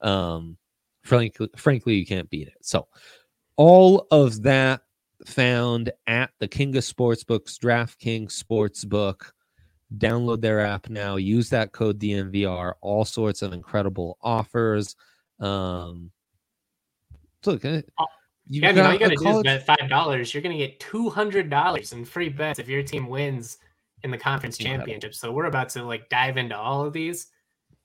Um, 0.00 0.56
frankly, 1.02 1.48
frankly, 1.56 1.94
you 1.96 2.06
can't 2.06 2.30
beat 2.30 2.48
it. 2.48 2.58
So 2.62 2.86
all 3.60 4.06
of 4.10 4.44
that 4.44 4.80
found 5.26 5.92
at 6.06 6.30
the 6.38 6.48
King 6.48 6.74
of 6.78 6.82
Sportsbooks, 6.82 7.58
DraftKings 7.58 8.42
Sportsbook. 8.42 9.32
Download 9.98 10.40
their 10.40 10.60
app 10.60 10.88
now. 10.88 11.16
Use 11.16 11.50
that 11.50 11.72
code 11.72 11.98
DNVR. 11.98 12.72
All 12.80 13.04
sorts 13.04 13.42
of 13.42 13.52
incredible 13.52 14.16
offers. 14.22 14.96
Um, 15.40 16.10
look, 17.44 17.62
uh, 17.66 17.82
you 18.46 18.62
yeah, 18.62 18.70
I 18.70 18.72
mean, 18.72 18.86
all 18.86 18.92
you 18.94 18.98
got 18.98 19.10
to 19.10 19.16
do 19.16 19.28
is 19.28 19.42
bet 19.42 19.66
five 19.66 19.90
dollars. 19.90 20.32
You're 20.32 20.42
going 20.42 20.56
to 20.56 20.66
get 20.66 20.80
two 20.80 21.10
hundred 21.10 21.50
dollars 21.50 21.92
in 21.92 22.06
free 22.06 22.30
bets 22.30 22.58
if 22.58 22.66
your 22.66 22.82
team 22.82 23.08
wins 23.10 23.58
in 24.04 24.10
the 24.10 24.16
conference 24.16 24.56
championship. 24.56 25.14
So 25.14 25.32
we're 25.32 25.44
about 25.44 25.68
to 25.70 25.84
like 25.84 26.08
dive 26.08 26.38
into 26.38 26.56
all 26.56 26.86
of 26.86 26.94
these. 26.94 27.26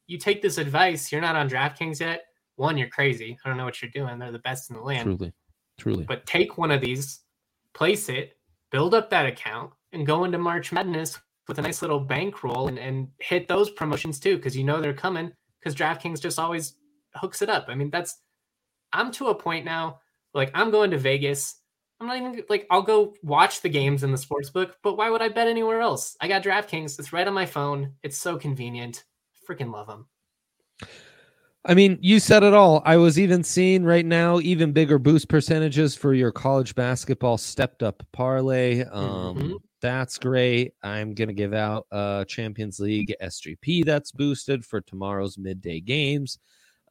You 0.07 0.19
take 0.19 0.41
this 0.41 0.57
advice. 0.57 1.11
You're 1.11 1.19
not 1.19 1.35
on 1.35 1.49
DraftKings 1.49 1.99
yet. 1.99 2.27
One, 2.55 2.77
you're 2.77 2.87
crazy. 2.87 3.37
I 3.43 3.49
don't 3.49 3.57
know 3.57 3.65
what 3.65 3.81
you're 3.81 3.91
doing. 3.91 4.19
They're 4.19 4.31
the 4.31 4.39
best 4.39 4.69
in 4.69 4.77
the 4.77 4.81
land. 4.81 5.03
Truly. 5.03 5.33
Truly. 5.77 6.03
But 6.03 6.25
take 6.25 6.57
one 6.57 6.71
of 6.71 6.81
these, 6.81 7.21
place 7.73 8.09
it, 8.09 8.37
build 8.71 8.93
up 8.93 9.09
that 9.09 9.25
account, 9.25 9.71
and 9.91 10.07
go 10.07 10.23
into 10.23 10.37
March 10.37 10.71
Madness 10.71 11.19
with 11.47 11.59
a 11.59 11.61
nice 11.61 11.81
little 11.81 11.99
bankroll 11.99 12.67
and, 12.67 12.79
and 12.79 13.07
hit 13.19 13.47
those 13.47 13.69
promotions 13.69 14.19
too, 14.19 14.37
because 14.37 14.57
you 14.57 14.63
know 14.63 14.81
they're 14.81 14.93
coming. 14.93 15.31
Because 15.59 15.75
DraftKings 15.75 16.21
just 16.21 16.39
always 16.39 16.75
hooks 17.15 17.41
it 17.41 17.49
up. 17.49 17.65
I 17.69 17.75
mean, 17.75 17.89
that's 17.89 18.19
I'm 18.93 19.11
to 19.13 19.27
a 19.27 19.35
point 19.35 19.65
now, 19.65 19.99
like 20.33 20.51
I'm 20.53 20.71
going 20.71 20.91
to 20.91 20.97
Vegas. 20.97 21.55
I'm 21.99 22.07
not 22.07 22.17
even 22.17 22.43
like 22.49 22.67
I'll 22.69 22.81
go 22.81 23.13
watch 23.23 23.61
the 23.61 23.69
games 23.69 24.03
in 24.03 24.11
the 24.11 24.17
sports 24.17 24.49
book, 24.49 24.77
but 24.83 24.95
why 24.97 25.09
would 25.09 25.21
I 25.21 25.29
bet 25.29 25.47
anywhere 25.47 25.81
else? 25.81 26.15
I 26.21 26.27
got 26.27 26.43
DraftKings. 26.43 26.99
It's 26.99 27.13
right 27.13 27.27
on 27.27 27.33
my 27.33 27.45
phone. 27.45 27.93
It's 28.03 28.17
so 28.17 28.37
convenient. 28.37 29.05
Freaking 29.49 29.71
love 29.71 29.87
them. 29.87 30.07
I 31.67 31.73
mean, 31.73 31.97
you 31.99 32.19
said 32.19 32.43
it 32.43 32.53
all. 32.53 32.83
I 32.85 32.97
was 32.97 33.19
even 33.19 33.43
seeing 33.43 33.83
right 33.83 34.05
now 34.05 34.39
even 34.39 34.71
bigger 34.71 34.99
boost 34.99 35.29
percentages 35.29 35.95
for 35.95 36.13
your 36.13 36.31
college 36.31 36.75
basketball 36.75 37.39
stepped 37.39 37.81
up 37.81 38.03
parlay. 38.11 38.83
Um, 38.83 39.35
mm-hmm. 39.35 39.53
That's 39.81 40.19
great. 40.19 40.73
I'm 40.83 41.15
going 41.15 41.27
to 41.27 41.33
give 41.33 41.53
out 41.55 41.87
a 41.91 42.23
Champions 42.27 42.79
League 42.79 43.15
SGP 43.21 43.83
that's 43.83 44.11
boosted 44.11 44.63
for 44.63 44.81
tomorrow's 44.81 45.39
midday 45.39 45.79
games 45.79 46.37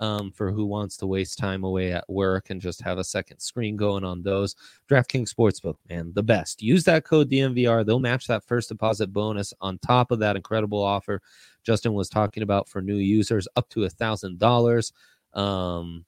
um, 0.01 0.33
for 0.33 0.51
who 0.51 0.67
wants 0.67 0.97
to 0.99 1.07
waste 1.07 1.39
time 1.39 1.65
away 1.65 1.93
at 1.93 2.09
work 2.09 2.51
and 2.51 2.61
just 2.61 2.83
have 2.83 2.99
a 2.99 3.05
second 3.05 3.39
screen 3.39 3.77
going 3.77 4.05
on 4.05 4.23
those. 4.23 4.57
DraftKings 4.91 5.33
Sportsbook, 5.33 5.77
man, 5.89 6.13
the 6.15 6.23
best. 6.23 6.63
Use 6.63 6.85
that 6.85 7.05
code 7.05 7.31
DNVR. 7.31 7.87
They'll 7.87 8.01
match 8.01 8.27
that 8.27 8.45
first 8.45 8.71
deposit 8.71 9.13
bonus 9.13 9.53
on 9.61 9.79
top 9.79 10.11
of 10.11 10.19
that 10.19 10.37
incredible 10.37 10.83
offer 10.83 11.21
Justin 11.65 11.93
was 11.95 12.09
talking 12.09 12.43
about 12.43 12.69
for 12.69 12.81
new 12.81 12.97
users 12.97 13.49
up 13.57 13.69
to 13.71 13.85
a 13.85 13.91
thousand 13.91 14.39
dollars. 14.39 14.93
Um, 15.33 16.05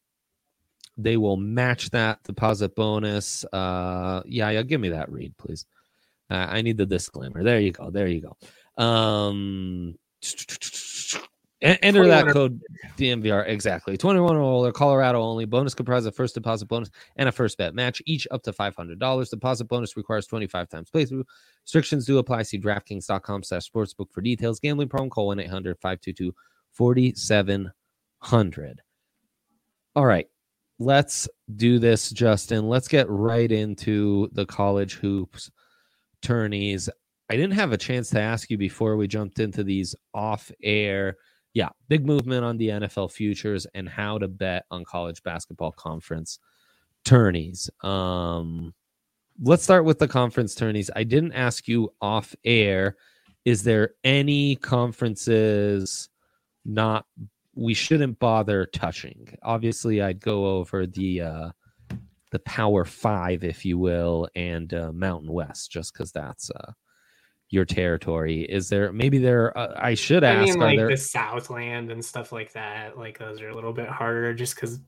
they 0.96 1.16
will 1.16 1.36
match 1.36 1.90
that 1.90 2.22
deposit 2.22 2.75
bonus. 2.75 3.44
Uh, 3.52 4.22
yeah, 4.26 4.50
yeah, 4.50 4.62
give 4.62 4.80
me 4.80 4.90
that 4.90 5.10
read, 5.10 5.36
please. 5.36 5.66
Uh, 6.30 6.46
I 6.48 6.62
need 6.62 6.76
the 6.76 6.86
disclaimer. 6.86 7.44
There 7.44 7.60
you 7.60 7.72
go. 7.72 7.90
There 7.90 8.08
you 8.08 8.22
go. 8.22 8.82
Um, 8.82 9.96
enter 11.62 12.06
that 12.06 12.28
code 12.28 12.60
DNVR 12.98 13.48
exactly. 13.48 13.96
21 13.96 14.36
or 14.36 14.40
older, 14.40 14.72
Colorado 14.72 15.20
only. 15.20 15.44
Bonus 15.44 15.75
comprised 15.75 16.06
a 16.06 16.12
first 16.12 16.34
deposit 16.34 16.66
bonus 16.66 16.90
and 17.16 17.28
a 17.28 17.32
first 17.32 17.58
bet 17.58 17.75
match, 17.75 18.02
each 18.06 18.26
up 18.30 18.42
to 18.42 18.52
$500. 18.52 19.30
Deposit 19.30 19.64
bonus 19.64 19.96
requires 19.96 20.26
25 20.26 20.68
times 20.68 20.90
playthrough. 20.90 21.25
Restrictions 21.64 22.04
do 22.04 22.18
apply. 22.18 22.42
See 22.42 22.58
DraftKings.com 22.58 23.42
slash 23.42 23.70
sportsbook 23.70 24.12
for 24.12 24.20
details. 24.20 24.60
Gambling 24.60 24.88
problem, 24.88 25.10
call 25.10 25.28
1 25.28 25.40
800 25.40 25.78
522 25.78 26.34
4700. 26.72 28.82
All 29.94 30.06
right. 30.06 30.26
Let's 30.78 31.26
do 31.56 31.78
this, 31.78 32.10
Justin. 32.10 32.68
Let's 32.68 32.86
get 32.86 33.08
right 33.08 33.50
into 33.50 34.28
the 34.32 34.44
college 34.44 34.94
hoops 34.94 35.50
tourneys. 36.20 36.90
I 37.30 37.36
didn't 37.36 37.54
have 37.54 37.72
a 37.72 37.78
chance 37.78 38.10
to 38.10 38.20
ask 38.20 38.50
you 38.50 38.58
before 38.58 38.96
we 38.96 39.08
jumped 39.08 39.38
into 39.38 39.64
these 39.64 39.94
off 40.12 40.50
air 40.62 41.16
yeah, 41.56 41.70
big 41.88 42.04
movement 42.04 42.44
on 42.44 42.58
the 42.58 42.68
NFL 42.68 43.10
futures 43.10 43.66
and 43.72 43.88
how 43.88 44.18
to 44.18 44.28
bet 44.28 44.66
on 44.70 44.84
college 44.84 45.22
basketball 45.22 45.72
conference 45.72 46.38
tourneys. 47.02 47.70
Um, 47.82 48.75
let's 49.42 49.62
start 49.62 49.86
with 49.86 49.98
the 49.98 50.06
conference 50.06 50.54
tourneys. 50.54 50.90
I 50.94 51.02
didn't 51.02 51.32
ask 51.32 51.66
you 51.66 51.94
off 52.02 52.34
air. 52.44 52.96
Is 53.46 53.62
there 53.62 53.94
any 54.04 54.56
conferences 54.56 56.10
not 56.66 57.06
we 57.54 57.72
shouldn't 57.72 58.18
bother 58.18 58.66
touching? 58.66 59.26
Obviously, 59.42 60.02
I'd 60.02 60.20
go 60.20 60.58
over 60.58 60.86
the 60.86 61.22
uh, 61.22 61.50
the 62.32 62.40
Power 62.40 62.84
Five, 62.84 63.44
if 63.44 63.64
you 63.64 63.78
will, 63.78 64.28
and 64.36 64.75
uh, 64.75 64.92
Mountain 64.92 65.32
West, 65.32 65.72
just 65.72 65.94
because 65.94 66.12
that's 66.12 66.50
uh, 66.50 66.72
your 67.50 67.64
territory? 67.64 68.42
Is 68.42 68.68
there 68.68 68.92
maybe 68.92 69.18
there? 69.18 69.56
Uh, 69.56 69.74
I 69.76 69.94
should 69.94 70.24
ask. 70.24 70.38
I 70.38 70.44
mean, 70.44 70.58
like 70.58 70.78
there... 70.78 70.88
the 70.88 70.96
Southland 70.96 71.90
and 71.90 72.04
stuff 72.04 72.32
like 72.32 72.52
that. 72.52 72.98
Like 72.98 73.18
those 73.18 73.40
are 73.40 73.48
a 73.48 73.54
little 73.54 73.72
bit 73.72 73.88
harder, 73.88 74.34
just 74.34 74.54
because 74.54 74.80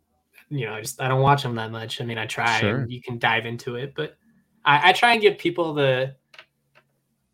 you 0.50 0.66
know, 0.66 0.74
I 0.74 0.80
just 0.80 1.00
I 1.00 1.08
don't 1.08 1.22
watch 1.22 1.42
them 1.42 1.54
that 1.56 1.70
much. 1.70 2.00
I 2.00 2.04
mean, 2.04 2.18
I 2.18 2.26
try. 2.26 2.60
Sure. 2.60 2.86
you 2.88 3.00
can 3.00 3.18
dive 3.18 3.46
into 3.46 3.76
it, 3.76 3.94
but 3.94 4.16
I, 4.64 4.90
I, 4.90 4.92
try 4.92 5.12
and 5.12 5.20
give 5.20 5.38
people 5.38 5.74
the 5.74 6.14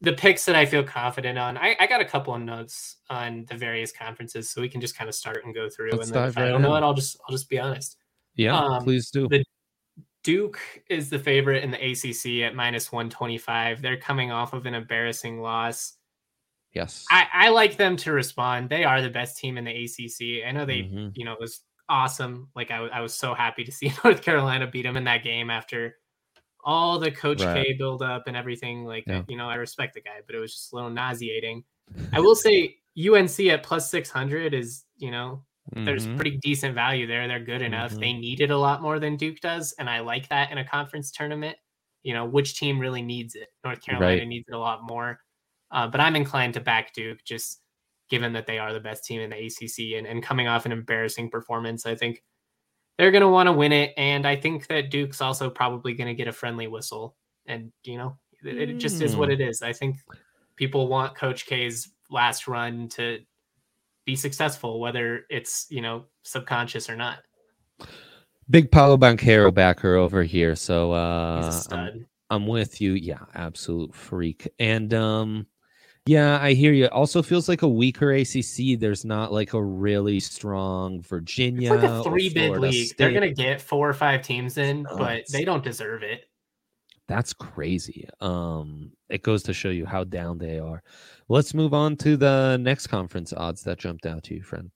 the 0.00 0.12
picks 0.12 0.44
that 0.44 0.56
I 0.56 0.66
feel 0.66 0.82
confident 0.82 1.38
on. 1.38 1.56
I, 1.56 1.76
I 1.80 1.86
got 1.86 2.00
a 2.00 2.04
couple 2.04 2.34
of 2.34 2.42
notes 2.42 2.96
on 3.08 3.46
the 3.48 3.56
various 3.56 3.92
conferences, 3.92 4.50
so 4.50 4.60
we 4.60 4.68
can 4.68 4.80
just 4.80 4.96
kind 4.96 5.08
of 5.08 5.14
start 5.14 5.44
and 5.44 5.54
go 5.54 5.68
through. 5.68 5.92
Let's 5.92 6.08
and 6.08 6.14
then 6.14 6.28
if 6.28 6.36
right 6.36 6.46
I 6.46 6.48
don't 6.48 6.56
in. 6.56 6.62
know 6.62 6.74
it, 6.74 6.82
I'll 6.82 6.94
just 6.94 7.16
I'll 7.26 7.34
just 7.34 7.48
be 7.48 7.58
honest. 7.58 7.96
Yeah, 8.34 8.58
um, 8.58 8.82
please 8.82 9.10
do. 9.10 9.28
The 9.28 9.44
Duke 10.24 10.58
is 10.88 11.10
the 11.10 11.18
favorite 11.18 11.62
in 11.62 11.70
the 11.70 11.76
ACC 11.76 12.42
at 12.44 12.56
minus 12.56 12.90
125. 12.90 13.82
They're 13.82 13.98
coming 13.98 14.32
off 14.32 14.54
of 14.54 14.66
an 14.66 14.74
embarrassing 14.74 15.40
loss. 15.40 15.94
Yes. 16.72 17.04
I, 17.10 17.26
I 17.32 17.48
like 17.50 17.76
them 17.76 17.96
to 17.98 18.12
respond. 18.12 18.68
They 18.68 18.84
are 18.84 19.00
the 19.00 19.10
best 19.10 19.36
team 19.36 19.58
in 19.58 19.64
the 19.64 19.84
ACC. 19.84 20.44
I 20.46 20.50
know 20.50 20.64
they, 20.64 20.80
mm-hmm. 20.80 21.08
you 21.14 21.24
know, 21.24 21.34
it 21.34 21.40
was 21.40 21.60
awesome. 21.88 22.48
Like 22.56 22.70
I, 22.70 22.78
I 22.86 23.00
was 23.00 23.14
so 23.14 23.34
happy 23.34 23.64
to 23.64 23.70
see 23.70 23.92
North 24.04 24.22
Carolina 24.22 24.66
beat 24.66 24.82
them 24.82 24.96
in 24.96 25.04
that 25.04 25.22
game 25.22 25.50
after 25.50 25.96
all 26.64 26.98
the 26.98 27.10
Coach 27.10 27.42
Right. 27.42 27.66
K 27.66 27.72
build 27.74 28.02
up 28.02 28.24
and 28.26 28.36
everything. 28.36 28.84
Like, 28.84 29.04
Yeah. 29.06 29.22
you 29.28 29.36
know, 29.36 29.48
I 29.48 29.56
respect 29.56 29.94
the 29.94 30.00
guy, 30.00 30.20
but 30.26 30.34
it 30.34 30.40
was 30.40 30.54
just 30.54 30.72
a 30.72 30.76
little 30.76 30.90
nauseating. 30.90 31.62
I 32.12 32.20
will 32.20 32.34
say 32.34 32.76
UNC 32.98 33.38
at 33.40 33.62
plus 33.62 33.90
600 33.90 34.54
is, 34.54 34.84
you 34.96 35.10
know, 35.10 35.44
there's 35.72 36.06
Mhm. 36.06 36.16
pretty 36.16 36.36
decent 36.38 36.74
value 36.74 37.06
there. 37.06 37.26
They're 37.26 37.40
good 37.40 37.62
enough. 37.62 37.92
Mhm. 37.92 38.00
They 38.00 38.12
need 38.12 38.40
it 38.40 38.50
a 38.50 38.56
lot 38.58 38.82
more 38.82 38.98
than 38.98 39.16
Duke 39.16 39.40
does. 39.40 39.72
And 39.78 39.88
I 39.88 40.00
like 40.00 40.28
that 40.28 40.50
in 40.52 40.58
a 40.58 40.64
conference 40.64 41.10
tournament. 41.10 41.56
You 42.02 42.12
know, 42.12 42.26
which 42.26 42.58
team 42.58 42.78
really 42.78 43.00
needs 43.02 43.34
it? 43.34 43.48
North 43.64 43.82
Carolina 43.82 44.18
Right. 44.20 44.28
needs 44.28 44.46
it 44.48 44.54
a 44.54 44.58
lot 44.58 44.82
more. 44.82 45.20
Uh, 45.70 45.88
but 45.88 46.00
I'm 46.00 46.16
inclined 46.16 46.54
to 46.54 46.60
back 46.60 46.92
Duke 46.92 47.24
just 47.24 47.62
given 48.10 48.34
that 48.34 48.46
they 48.46 48.58
are 48.58 48.72
the 48.74 48.80
best 48.80 49.04
team 49.04 49.20
in 49.22 49.30
the 49.30 49.36
ACC 49.46 49.94
and, 49.96 50.06
and 50.06 50.22
coming 50.22 50.46
off 50.46 50.66
an 50.66 50.72
embarrassing 50.72 51.30
performance. 51.30 51.86
I 51.86 51.94
think 51.94 52.22
they're 52.98 53.10
going 53.10 53.22
to 53.22 53.28
want 53.28 53.46
to 53.48 53.52
win 53.52 53.72
it. 53.72 53.94
And 53.96 54.26
I 54.26 54.36
think 54.36 54.66
that 54.66 54.90
Duke's 54.90 55.20
also 55.22 55.48
probably 55.48 55.94
going 55.94 56.08
to 56.08 56.14
get 56.14 56.28
a 56.28 56.32
friendly 56.32 56.66
whistle. 56.68 57.16
And, 57.46 57.72
you 57.84 57.96
know, 57.96 58.18
it, 58.44 58.56
it 58.70 58.74
just 58.78 59.00
is 59.00 59.16
what 59.16 59.30
Mm. 59.30 59.32
it 59.32 59.40
is. 59.40 59.62
I 59.62 59.72
think 59.72 59.96
people 60.56 60.86
want 60.88 61.16
Coach 61.16 61.46
K's 61.46 61.92
last 62.10 62.46
run 62.46 62.88
to 62.90 63.24
be 64.04 64.16
successful, 64.16 64.80
whether 64.80 65.24
it's, 65.30 65.66
you 65.70 65.80
know, 65.80 66.04
subconscious 66.22 66.88
or 66.88 66.96
not. 66.96 67.18
Big 68.50 68.70
Paolo 68.70 68.96
Banchero 68.96 69.52
backer 69.52 69.96
over 69.96 70.22
here. 70.22 70.54
So 70.54 70.92
uh, 70.92 71.36
He's 71.36 71.44
a 71.44 71.48
I'm, 71.48 71.62
stud. 71.62 72.06
I'm 72.30 72.46
with 72.46 72.80
you. 72.80 72.92
Yeah, 72.92 73.20
absolute 73.34 73.94
freak. 73.94 74.48
And 74.58 74.92
um, 74.92 75.46
yeah, 76.06 76.38
I 76.40 76.52
hear 76.52 76.72
you. 76.72 76.86
Also 76.88 77.22
feels 77.22 77.48
like 77.48 77.62
a 77.62 77.68
weaker 77.68 78.12
ACC. 78.12 78.78
There's 78.78 79.04
not 79.04 79.32
like 79.32 79.54
a 79.54 79.62
really 79.62 80.20
strong 80.20 81.00
Virginia. 81.02 81.72
It's 81.72 81.82
like 81.82 81.90
a 81.90 82.02
three 82.02 82.28
bid 82.28 82.58
league. 82.58 82.94
They're 82.98 83.12
going 83.12 83.22
to 83.22 83.32
get 83.32 83.60
four 83.60 83.88
or 83.88 83.94
five 83.94 84.20
teams 84.20 84.58
in, 84.58 84.86
but 84.98 85.24
they 85.32 85.44
don't 85.44 85.64
deserve 85.64 86.02
it. 86.02 86.28
That's 87.06 87.32
crazy. 87.34 88.08
Um, 88.20 88.92
it 89.10 89.22
goes 89.22 89.42
to 89.44 89.52
show 89.52 89.68
you 89.68 89.84
how 89.84 90.04
down 90.04 90.38
they 90.38 90.58
are. 90.58 90.82
Let's 91.28 91.52
move 91.52 91.74
on 91.74 91.96
to 91.98 92.16
the 92.16 92.56
next 92.58 92.86
conference 92.86 93.32
odds 93.32 93.62
that 93.64 93.78
jumped 93.78 94.06
out 94.06 94.22
to 94.24 94.34
you, 94.34 94.42
friend. 94.42 94.70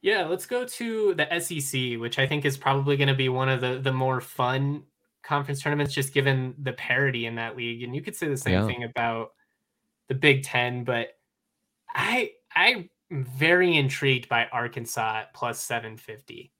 Yeah, 0.00 0.26
let's 0.26 0.46
go 0.46 0.64
to 0.66 1.14
the 1.14 1.40
SEC, 1.40 1.98
which 1.98 2.18
I 2.18 2.26
think 2.26 2.44
is 2.44 2.56
probably 2.58 2.96
going 2.96 3.08
to 3.08 3.14
be 3.14 3.28
one 3.30 3.48
of 3.48 3.60
the 3.60 3.80
the 3.80 3.92
more 3.92 4.20
fun 4.20 4.84
conference 5.22 5.62
tournaments, 5.62 5.94
just 5.94 6.12
given 6.12 6.54
the 6.58 6.74
parity 6.74 7.26
in 7.26 7.34
that 7.36 7.56
league. 7.56 7.82
And 7.82 7.96
you 7.96 8.02
could 8.02 8.14
say 8.14 8.28
the 8.28 8.36
same 8.36 8.52
Yeah. 8.52 8.66
thing 8.66 8.84
about 8.84 9.32
the 10.08 10.14
Big 10.14 10.42
Ten, 10.42 10.84
but 10.84 11.18
I 11.94 12.32
I'm 12.54 12.90
very 13.10 13.76
intrigued 13.76 14.28
by 14.28 14.46
Arkansas 14.52 15.24
plus 15.34 15.60
seven 15.60 15.96
fifty. 15.96 16.52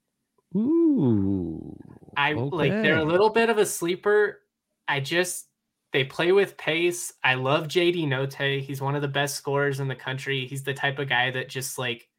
Ooh, 0.55 1.77
I 2.17 2.33
like 2.33 2.71
they're 2.71 2.97
a 2.97 3.05
little 3.05 3.29
bit 3.29 3.49
of 3.49 3.57
a 3.57 3.65
sleeper. 3.65 4.41
I 4.87 4.99
just 4.99 5.47
they 5.93 6.03
play 6.03 6.31
with 6.31 6.57
pace. 6.57 7.13
I 7.23 7.35
love 7.35 7.67
JD 7.67 8.05
Notae. 8.07 8.61
He's 8.61 8.81
one 8.81 8.95
of 8.95 9.01
the 9.01 9.07
best 9.07 9.35
scorers 9.35 9.79
in 9.79 9.87
the 9.87 9.95
country. 9.95 10.45
He's 10.45 10.63
the 10.63 10.73
type 10.73 10.99
of 10.99 11.07
guy 11.09 11.31
that 11.31 11.49
just 11.49 11.77
like 11.77 12.09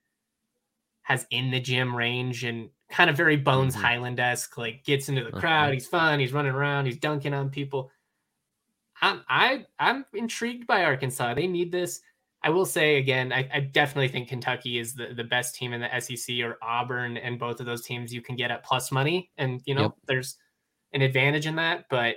has 1.02 1.26
in 1.30 1.50
the 1.50 1.60
gym 1.60 1.94
range 1.94 2.42
and 2.44 2.68
kind 2.90 3.10
of 3.10 3.16
very 3.16 3.36
Bones 3.36 3.76
Mhm. 3.76 3.80
Hyland 3.80 4.20
esque. 4.20 4.56
Like 4.58 4.84
gets 4.84 5.08
into 5.08 5.24
the 5.24 5.32
crowd. 5.32 5.74
He's 5.74 5.86
fun. 5.86 6.18
He's 6.20 6.32
running 6.32 6.52
around. 6.52 6.86
He's 6.86 6.96
dunking 6.98 7.34
on 7.34 7.50
people. 7.50 7.90
I'm 9.02 9.22
I 9.28 9.66
I'm 9.78 10.04
intrigued 10.14 10.66
by 10.66 10.84
Arkansas. 10.84 11.34
They 11.34 11.46
need 11.46 11.70
this. 11.70 12.00
I 12.42 12.50
will 12.50 12.64
say 12.64 12.96
again, 12.96 13.32
I, 13.32 13.48
I 13.52 13.60
definitely 13.60 14.08
think 14.08 14.28
Kentucky 14.28 14.78
is 14.78 14.94
the, 14.94 15.12
the 15.14 15.24
best 15.24 15.56
team 15.56 15.72
in 15.72 15.80
the 15.80 16.00
SEC 16.00 16.40
or 16.40 16.58
Auburn, 16.62 17.16
and 17.16 17.38
both 17.38 17.60
of 17.60 17.66
those 17.66 17.82
teams 17.84 18.14
you 18.14 18.22
can 18.22 18.36
get 18.36 18.50
at 18.50 18.62
plus 18.64 18.92
money, 18.92 19.30
and 19.36 19.60
you 19.66 19.74
know 19.74 19.82
Yep. 19.82 19.92
there's 20.06 20.36
an 20.92 21.02
advantage 21.02 21.46
in 21.46 21.56
that. 21.56 21.86
But 21.90 22.16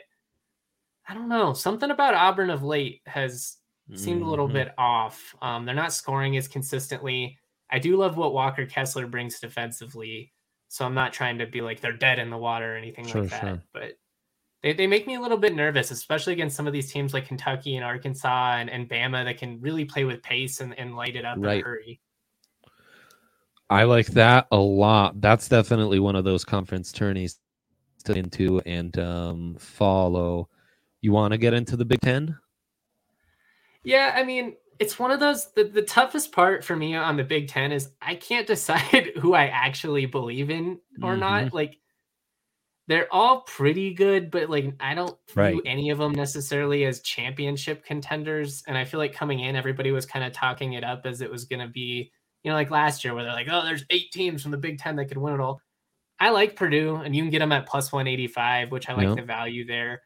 I 1.10 1.16
don't 1.16 1.28
know, 1.28 1.54
something 1.54 1.90
about 1.90 2.14
Auburn 2.14 2.52
of 2.52 2.62
late 2.64 3.02
has 3.08 3.58
seemed 3.96 4.22
a 4.22 4.26
little 4.26 4.48
Mhm. 4.48 4.54
bit 4.54 4.74
off. 4.78 5.36
Um, 5.42 5.66
they're 5.66 5.74
not 5.74 5.92
scoring 5.92 6.38
as 6.38 6.48
consistently. 6.48 7.40
I 7.72 7.80
do 7.80 7.98
love 7.98 8.16
what 8.16 8.34
Walker 8.34 8.68
Kessler 8.68 9.08
brings 9.08 9.40
defensively, 9.40 10.32
so 10.68 10.86
I'm 10.86 10.94
not 10.94 11.12
trying 11.12 11.40
to 11.40 11.48
be 11.48 11.62
like 11.62 11.82
they're 11.82 11.94
dead 11.98 12.20
in 12.20 12.30
the 12.30 12.38
water 12.38 12.76
or 12.76 12.78
anything 12.78 13.08
Sure, 13.08 13.22
like 13.24 13.32
that. 13.32 13.42
sure. 13.42 13.64
But 13.74 13.98
they, 14.62 14.74
they 14.74 14.86
make 14.86 15.08
me 15.08 15.16
a 15.16 15.20
little 15.20 15.38
bit 15.40 15.56
nervous, 15.56 15.90
especially 15.90 16.34
against 16.34 16.56
some 16.56 16.68
of 16.68 16.74
these 16.74 16.92
teams 16.92 17.12
like 17.16 17.26
Kentucky 17.26 17.76
and 17.76 17.84
Arkansas 17.84 18.58
and, 18.58 18.70
and 18.70 18.88
Bama 18.88 19.26
that 19.26 19.40
can 19.40 19.60
really 19.62 19.86
play 19.86 20.04
with 20.04 20.22
pace 20.22 20.60
and, 20.62 20.78
and 20.78 20.96
light 20.96 21.16
it 21.16 21.26
up 21.26 21.38
in 21.38 21.44
a 21.46 21.64
hurry. 21.64 22.00
I 23.72 23.84
like 23.84 24.08
that 24.08 24.48
a 24.52 24.58
lot. 24.58 25.20
That's 25.22 25.48
definitely 25.50 26.00
one 26.00 26.16
of 26.16 26.24
those 26.24 26.46
conference 26.46 26.92
tourneys 26.92 27.40
to 28.06 28.14
into 28.14 28.60
and 28.68 28.98
um, 29.00 29.56
follow. 29.60 30.50
You 31.02 31.12
want 31.12 31.32
to 31.34 31.38
get 31.38 31.54
into 31.54 31.76
the 31.78 31.86
Big 31.86 32.02
Ten? 32.02 32.38
Yeah, 33.84 34.14
I 34.16 34.24
mean, 34.24 34.56
it's 34.80 35.00
one 35.00 35.12
of 35.12 35.20
those 35.20 35.52
the, 35.54 35.64
the 35.64 35.82
toughest 35.82 36.32
part 36.32 36.64
for 36.64 36.76
me 36.76 36.96
on 36.96 37.18
the 37.18 37.24
Big 37.24 37.48
Ten 37.48 37.72
is 37.72 37.90
I 38.02 38.16
can't 38.16 38.48
decide 38.56 39.12
who 39.20 39.34
I 39.34 39.46
actually 39.48 40.06
believe 40.06 40.50
in 40.50 40.80
or 41.02 41.12
Mm-hmm. 41.12 41.20
not. 41.20 41.54
Like 41.54 41.78
they're 42.88 43.08
all 43.14 43.42
pretty 43.42 43.94
good, 43.94 44.32
but 44.32 44.50
like 44.50 44.74
I 44.80 44.96
don't 44.96 45.16
view 45.30 45.36
Right. 45.42 45.62
any 45.66 45.90
of 45.92 46.00
them 46.00 46.12
necessarily 46.14 46.86
as 46.86 47.02
championship 47.02 47.86
contenders. 47.86 48.64
And 48.68 48.78
I 48.78 48.84
feel 48.86 49.00
like 49.00 49.14
coming 49.14 49.40
in, 49.40 49.56
everybody 49.56 49.92
was 49.92 50.06
kind 50.06 50.26
of 50.26 50.34
talking 50.34 50.74
it 50.74 50.84
up 50.84 51.06
as 51.06 51.22
it 51.22 51.30
was 51.32 51.46
gonna 51.46 51.68
be, 51.68 52.12
you 52.44 52.50
know, 52.52 52.56
like 52.56 52.72
last 52.72 53.04
year 53.04 53.14
where 53.14 53.24
they're 53.24 53.34
like, 53.34 53.48
oh, 53.50 53.64
there's 53.64 53.86
eight 53.92 54.12
teams 54.12 54.42
from 54.42 54.52
the 54.52 54.58
Big 54.58 54.80
Ten 54.80 54.96
that 54.98 55.06
could 55.06 55.18
win 55.18 55.36
it 55.36 55.40
all. 55.40 55.62
I 56.22 56.32
like 56.32 56.58
Purdue, 56.58 56.96
and 56.96 57.16
you 57.16 57.24
can 57.24 57.30
get 57.30 57.40
them 57.40 57.54
at 57.54 57.66
plus 57.66 57.94
185, 57.94 58.72
which 58.72 58.90
I 58.90 58.94
like 58.94 59.08
Yeah. 59.08 59.16
the 59.16 59.22
value 59.22 59.66
there. 59.66 60.02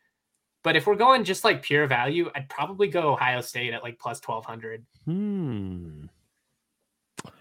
But 0.64 0.76
if 0.78 0.88
we're 0.88 0.96
going 0.96 1.24
just 1.26 1.44
like 1.44 1.62
pure 1.62 1.88
value, 1.88 2.30
I'd 2.36 2.50
probably 2.50 2.88
go 2.88 3.12
Ohio 3.14 3.42
State 3.42 3.74
at 3.74 3.84
like 3.84 4.00
plus 4.00 4.22
1200. 4.26 4.86
Hmm. 5.06 6.06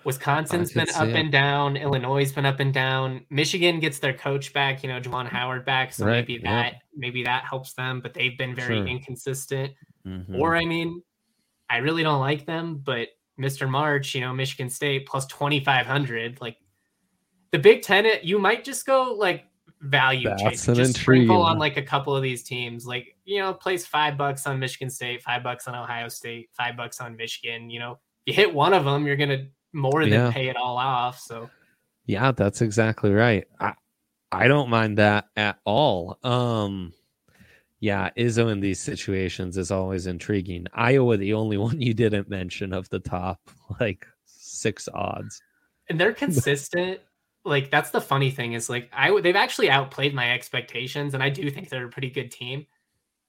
Wisconsin's 0.04 0.72
been 0.72 0.88
up 0.96 1.08
it. 1.08 1.14
and 1.16 1.30
down. 1.32 1.76
Illinois 1.76 2.20
has 2.20 2.32
been 2.32 2.46
up 2.46 2.60
and 2.60 2.74
down. 2.74 3.24
Michigan 3.30 3.78
gets 3.80 3.98
their 4.00 4.12
coach 4.12 4.52
back, 4.52 4.82
you 4.82 4.88
know, 4.88 5.00
Juwan 5.00 5.26
Howard 5.28 5.64
back. 5.64 5.92
So 5.92 6.06
Right, 6.06 6.26
maybe 6.28 6.40
yeah. 6.42 6.62
that 6.62 6.74
maybe 6.96 7.22
that 7.24 7.44
helps 7.44 7.72
them, 7.72 8.00
but 8.00 8.12
they've 8.14 8.36
been 8.36 8.54
very 8.54 8.76
Sure. 8.78 8.86
inconsistent. 8.86 9.72
Mhm. 10.06 10.38
Or 10.38 10.56
I 10.56 10.64
mean, 10.64 11.02
I 11.70 11.78
really 11.78 12.02
don't 12.02 12.20
like 12.20 12.44
them, 12.46 12.76
but 12.84 13.08
Mr. 13.40 13.68
March, 13.68 14.14
you 14.14 14.20
know, 14.20 14.32
Michigan 14.32 14.68
State 14.68 15.06
plus 15.06 15.26
2500. 15.26 16.40
Like 16.40 16.56
the 17.50 17.58
Big 17.58 17.82
Ten, 17.82 18.06
you 18.22 18.38
might 18.38 18.64
just 18.64 18.84
go 18.86 19.14
like 19.14 19.46
value 19.82 20.28
That's 20.28 20.42
chase. 20.42 20.68
an 20.68 20.74
Just 20.76 21.00
sprinkle 21.00 21.42
on 21.42 21.58
like 21.58 21.76
a 21.76 21.82
couple 21.82 22.14
of 22.16 22.22
these 22.22 22.42
teams. 22.42 22.86
Like, 22.86 23.16
you 23.24 23.40
know, 23.40 23.52
place 23.52 23.84
five 23.84 24.16
bucks 24.16 24.46
on 24.46 24.58
Michigan 24.58 24.88
State, 24.90 25.22
five 25.22 25.42
bucks 25.42 25.66
on 25.68 25.74
Ohio 25.74 26.08
State, 26.08 26.50
five 26.52 26.76
bucks 26.76 27.00
on 27.00 27.16
Michigan. 27.16 27.68
You 27.70 27.80
know, 27.80 27.98
you 28.26 28.32
hit 28.32 28.52
one 28.54 28.74
of 28.74 28.84
them, 28.84 29.06
you're 29.06 29.16
gonna 29.16 29.46
more 29.72 30.02
than 30.04 30.12
Yeah. 30.12 30.30
pay 30.32 30.48
it 30.48 30.56
all 30.56 30.76
off. 30.76 31.18
So 31.18 31.50
Yeah, 32.06 32.32
that's 32.32 32.62
exactly 32.62 33.12
right. 33.12 33.46
I 33.60 33.74
I 34.30 34.48
don't 34.48 34.70
mind 34.70 34.98
that 34.98 35.26
at 35.36 35.58
all. 35.64 36.18
Um 36.22 36.92
yeah, 37.80 38.10
Izzo 38.16 38.52
in 38.52 38.60
these 38.60 38.78
situations 38.78 39.58
is 39.58 39.72
always 39.72 40.06
intriguing. 40.06 40.66
Iowa, 40.72 41.16
the 41.16 41.34
only 41.34 41.56
one 41.66 41.80
you 41.80 41.94
didn't 41.94 42.28
mention 42.30 42.72
of 42.72 42.88
the 42.90 43.00
top 43.00 43.40
like 43.80 44.06
six 44.26 44.88
odds. 44.94 45.42
and 45.90 45.98
they're 46.00 46.12
consistent. 46.14 47.00
Like 47.44 47.70
that's 47.70 47.90
the 47.90 48.00
funny 48.00 48.30
thing 48.30 48.52
is 48.52 48.70
like 48.70 48.88
I 48.92 49.20
they've 49.20 49.36
actually 49.36 49.70
outplayed 49.70 50.14
my 50.14 50.32
expectations, 50.32 51.14
and 51.14 51.22
I 51.22 51.30
do 51.30 51.50
think 51.50 51.68
they're 51.68 51.86
a 51.86 51.90
pretty 51.90 52.10
good 52.10 52.30
team. 52.30 52.66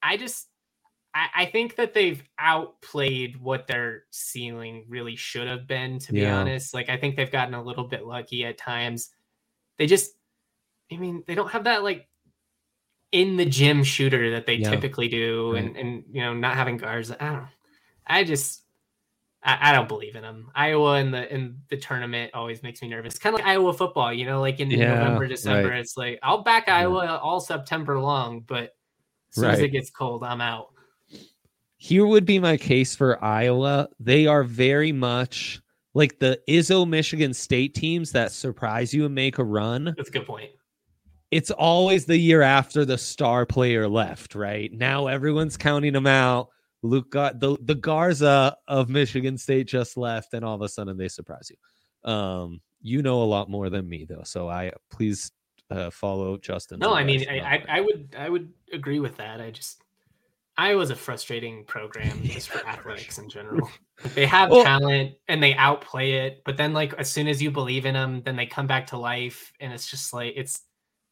I 0.02 0.16
just 0.16 0.48
I, 1.14 1.28
I 1.36 1.46
think 1.46 1.76
that 1.76 1.94
they've 1.94 2.22
outplayed 2.38 3.40
what 3.40 3.66
their 3.66 4.04
ceiling 4.10 4.86
really 4.88 5.16
should 5.16 5.48
have 5.48 5.66
been. 5.66 5.98
To 6.00 6.12
be 6.12 6.20
Yeah. 6.20 6.40
honest, 6.40 6.74
like 6.74 6.88
I 6.90 6.96
think 6.98 7.16
they've 7.16 7.30
gotten 7.30 7.54
a 7.54 7.62
little 7.62 7.88
bit 7.88 8.06
lucky 8.06 8.44
at 8.44 8.58
times. 8.58 9.10
They 9.78 9.86
just, 9.86 10.12
I 10.92 10.96
mean, 10.98 11.24
they 11.26 11.34
don't 11.34 11.50
have 11.52 11.64
that 11.64 11.82
like 11.84 12.08
in 13.12 13.36
the 13.36 13.44
gym 13.44 13.84
shooter 13.84 14.30
that 14.32 14.46
they 14.46 14.58
Yeah. 14.58 14.70
typically 14.70 15.08
do, 15.08 15.54
and 15.54 15.76
and 15.76 16.04
you 16.10 16.22
know 16.22 16.34
not 16.34 16.54
having 16.56 16.76
guards. 16.76 17.10
I 17.10 17.16
don't. 17.16 17.48
I 18.06 18.24
just 18.24 18.63
I, 19.44 19.70
I 19.70 19.72
don't 19.72 19.88
believe 19.88 20.16
in 20.16 20.22
them. 20.22 20.50
Iowa 20.54 20.98
in 21.00 21.10
the 21.10 21.32
in 21.32 21.58
the 21.68 21.76
tournament 21.76 22.30
always 22.34 22.62
makes 22.62 22.80
me 22.82 22.88
nervous. 22.88 23.18
Kind 23.18 23.34
of 23.34 23.40
like 23.40 23.48
Iowa 23.48 23.72
football, 23.74 24.12
you 24.12 24.24
know, 24.24 24.40
like 24.40 24.58
in 24.60 24.70
Yeah, 24.70 24.94
November, 24.94 25.26
December, 25.28 25.70
right. 25.70 25.80
it's 25.80 25.96
like 25.96 26.18
I'll 26.22 26.42
back 26.42 26.64
Yeah. 26.66 26.78
Iowa 26.78 27.20
all 27.22 27.40
September 27.40 28.00
long, 28.00 28.40
but 28.40 28.74
as 29.30 29.34
soon 29.34 29.50
as 29.50 29.60
it 29.60 29.68
gets 29.68 29.90
cold, 29.90 30.24
I'm 30.24 30.40
out. 30.40 30.68
Here 31.76 32.06
would 32.06 32.24
be 32.24 32.38
my 32.38 32.56
case 32.56 32.96
for 32.96 33.22
Iowa. 33.22 33.88
They 34.00 34.26
are 34.26 34.44
very 34.44 34.92
much 34.92 35.60
like 35.92 36.18
the 36.18 36.40
Izzo 36.48 36.88
Michigan 36.88 37.34
State 37.34 37.74
teams 37.74 38.12
that 38.12 38.32
surprise 38.32 38.94
you 38.94 39.04
and 39.04 39.14
make 39.14 39.38
a 39.38 39.44
run. 39.44 39.92
That's 39.96 40.08
a 40.08 40.12
good 40.12 40.26
point. 40.26 40.50
It's 41.30 41.50
always 41.50 42.06
the 42.06 42.16
year 42.16 42.42
after 42.42 42.84
the 42.84 42.96
star 42.96 43.44
player 43.44 43.88
left, 43.88 44.34
right? 44.34 44.72
Now 44.72 45.08
everyone's 45.08 45.56
counting 45.56 45.92
them 45.92 46.06
out. 46.06 46.48
Luke 46.84 47.10
got 47.10 47.40
the 47.40 47.56
the 47.62 47.74
Garza 47.74 48.56
of 48.68 48.90
Michigan 48.90 49.38
State 49.38 49.66
just 49.66 49.96
left, 49.96 50.34
and 50.34 50.44
all 50.44 50.54
of 50.54 50.60
a 50.60 50.68
sudden 50.68 50.98
they 50.98 51.08
surprise 51.08 51.50
you. 51.50 52.10
Um, 52.10 52.60
you 52.82 53.00
know 53.00 53.22
a 53.22 53.24
lot 53.24 53.48
more 53.48 53.70
than 53.70 53.88
me 53.88 54.04
though, 54.04 54.22
so 54.22 54.50
I 54.50 54.70
please 54.90 55.32
uh, 55.70 55.88
follow 55.88 56.36
Justin. 56.36 56.80
No, 56.80 56.92
I 56.92 57.02
mean, 57.02 57.26
I, 57.28 57.38
I, 57.40 57.64
I 57.68 57.80
would 57.80 58.14
I 58.18 58.28
would 58.28 58.52
agree 58.70 59.00
with 59.00 59.16
that. 59.16 59.40
I 59.40 59.50
just 59.50 59.82
Iowa's 60.58 60.90
a 60.90 60.94
frustrating 60.94 61.64
program 61.64 62.20
just 62.22 62.50
for 62.50 62.64
athletics 62.68 63.16
in 63.16 63.30
general. 63.30 63.66
they 64.14 64.26
have 64.26 64.50
well, 64.50 64.62
talent 64.62 65.14
and 65.26 65.42
they 65.42 65.54
outplay 65.54 66.26
it, 66.26 66.42
but 66.44 66.58
then 66.58 66.74
like 66.74 66.92
as 66.98 67.10
soon 67.10 67.28
as 67.28 67.42
you 67.42 67.50
believe 67.50 67.86
in 67.86 67.94
them, 67.94 68.20
then 68.26 68.36
they 68.36 68.44
come 68.44 68.66
back 68.66 68.88
to 68.88 68.98
life, 68.98 69.54
and 69.58 69.72
it's 69.72 69.90
just 69.90 70.12
like 70.12 70.34
it's 70.36 70.60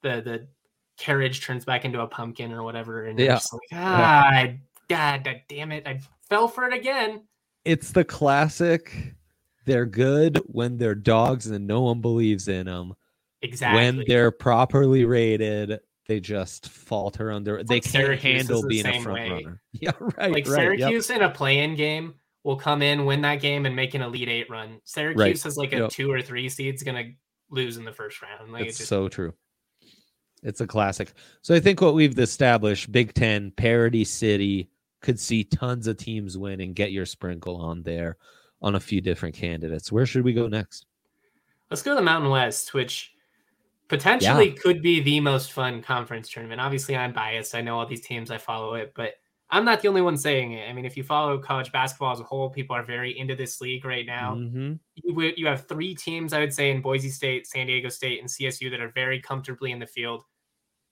the 0.03 0.21
the 0.21 0.49
carriage 0.99 1.43
turns 1.43 1.65
back 1.65 1.87
into 1.87 2.03
a 2.03 2.07
pumpkin 2.07 2.53
or 2.53 2.63
whatever, 2.63 3.07
and 3.07 3.19
yeah, 3.19 3.41
like, 3.51 3.63
ah, 3.73 4.47
God, 4.97 5.25
God, 5.25 5.43
damn 5.49 5.73
it, 5.73 5.87
I 5.87 6.01
fell 6.29 6.49
for 6.49 6.65
it 6.67 6.75
again. 6.75 7.23
It's 7.65 7.93
the 7.93 8.05
classic. 8.05 9.15
They're 9.65 9.87
good 9.87 10.43
when 10.47 10.77
they're 10.77 10.95
dogs 10.95 11.47
and 11.47 11.67
no 11.67 11.83
one 11.83 12.01
believes 12.01 12.49
in 12.49 12.67
them. 12.67 12.95
Exactly. 13.43 13.81
When 13.81 14.05
they're 14.07 14.31
properly 14.31 15.05
rated, 15.05 15.81
they 16.07 16.21
just 16.21 16.69
falter 16.69 17.31
under. 17.31 17.63
They 17.63 17.81
can't 17.81 17.93
Syracuse 17.93 18.49
handle 18.49 18.67
being 18.67 18.87
a 18.87 19.01
front 19.01 19.15
way. 19.15 19.31
runner. 19.31 19.61
Yeah, 19.73 19.93
right. 19.99 20.33
Like 20.33 20.47
right, 20.47 20.57
Syracuse 20.57 21.09
yep. 21.09 21.19
in 21.19 21.25
a 21.25 21.31
play-in 21.31 21.75
game 21.77 22.15
will 22.45 22.57
come 22.57 22.83
in, 22.83 23.05
win 23.05 23.23
that 23.23 23.41
game, 23.41 23.67
and 23.67 23.75
make 23.75 23.95
an 23.95 24.03
Elite 24.03 24.29
Eight 24.29 24.51
run. 24.51 24.81
Syracuse 24.85 25.45
right. 25.45 25.47
is 25.47 25.57
like 25.57 25.73
a 25.73 25.79
yep. 25.79 25.91
two 25.91 26.11
or 26.11 26.21
three 26.21 26.49
seed's 26.49 26.83
gonna 26.83 27.05
lose 27.51 27.77
in 27.77 27.85
the 27.85 27.93
first 27.93 28.21
round. 28.21 28.53
Like 28.53 28.67
it's 28.67 28.77
it 28.77 28.79
just... 28.79 28.89
so 28.89 29.09
true. 29.09 29.33
It's 30.43 30.61
a 30.61 30.67
classic. 30.67 31.13
So 31.43 31.55
I 31.55 31.61
think 31.61 31.81
what 31.81 31.95
we've 31.95 32.19
established, 32.19 32.91
Big 32.91 33.15
Ten 33.15 33.53
parity 33.53 34.05
city, 34.05 34.72
could 35.03 35.21
see 35.21 35.45
tons 35.45 35.87
of 35.87 35.97
teams 35.97 36.39
win 36.39 36.61
and 36.61 36.75
get 36.75 36.93
your 36.93 37.07
sprinkle 37.07 37.57
on 37.57 37.83
there 37.83 38.17
on 38.63 38.77
a 38.77 38.81
few 38.81 39.01
different 39.01 39.35
candidates. 39.35 39.93
Where 39.93 40.07
should 40.07 40.25
we 40.25 40.33
go 40.33 40.47
next? 40.49 40.87
Let's 41.71 41.83
go 41.83 41.93
to 41.93 41.97
the 41.97 42.03
Mountain 42.03 42.31
West, 42.31 42.75
which 42.75 43.13
potentially 43.89 44.51
yeah. 44.51 44.57
could 44.63 44.81
be 44.81 45.01
the 45.01 45.21
most 45.21 45.53
fun 45.53 45.83
conference 45.83 46.31
tournament. 46.31 46.61
Obviously, 46.61 46.97
I'm 46.97 47.13
biased. 47.13 47.55
I 47.55 47.61
know 47.61 47.79
all 47.79 47.87
these 47.87 48.07
teams, 48.07 48.31
I 48.31 48.39
follow 48.39 48.75
it, 48.75 48.93
but 48.95 49.15
I'm 49.51 49.67
not 49.67 49.83
the 49.83 49.89
only 49.89 50.01
one 50.01 50.17
saying 50.17 50.53
it. 50.53 50.69
I 50.69 50.73
mean, 50.73 50.87
if 50.87 50.97
you 50.97 51.03
follow 51.03 51.37
college 51.39 51.73
basketball 51.73 52.13
as 52.13 52.21
a 52.21 52.25
whole, 52.25 52.49
people 52.49 52.75
are 52.75 52.85
very 52.85 53.19
into 53.19 53.35
this 53.35 53.61
league 53.61 53.85
right 53.85 54.07
now. 54.07 54.35
Mm-hmm. 54.35 54.75
You, 54.95 55.33
you 55.37 55.47
have 55.47 55.67
three 55.67 55.95
teams, 55.95 56.33
I 56.33 56.41
would 56.41 56.55
say, 56.55 56.71
in 56.71 56.81
Boise 56.81 57.11
State, 57.11 57.47
San 57.47 57.67
Diego 57.67 57.91
State, 57.91 58.21
and 58.21 58.29
CSU 58.29 58.71
that 58.71 58.81
are 58.81 58.93
very 58.95 59.21
comfortably 59.21 59.73
in 59.73 59.79
the 59.79 59.87
field. 59.87 60.25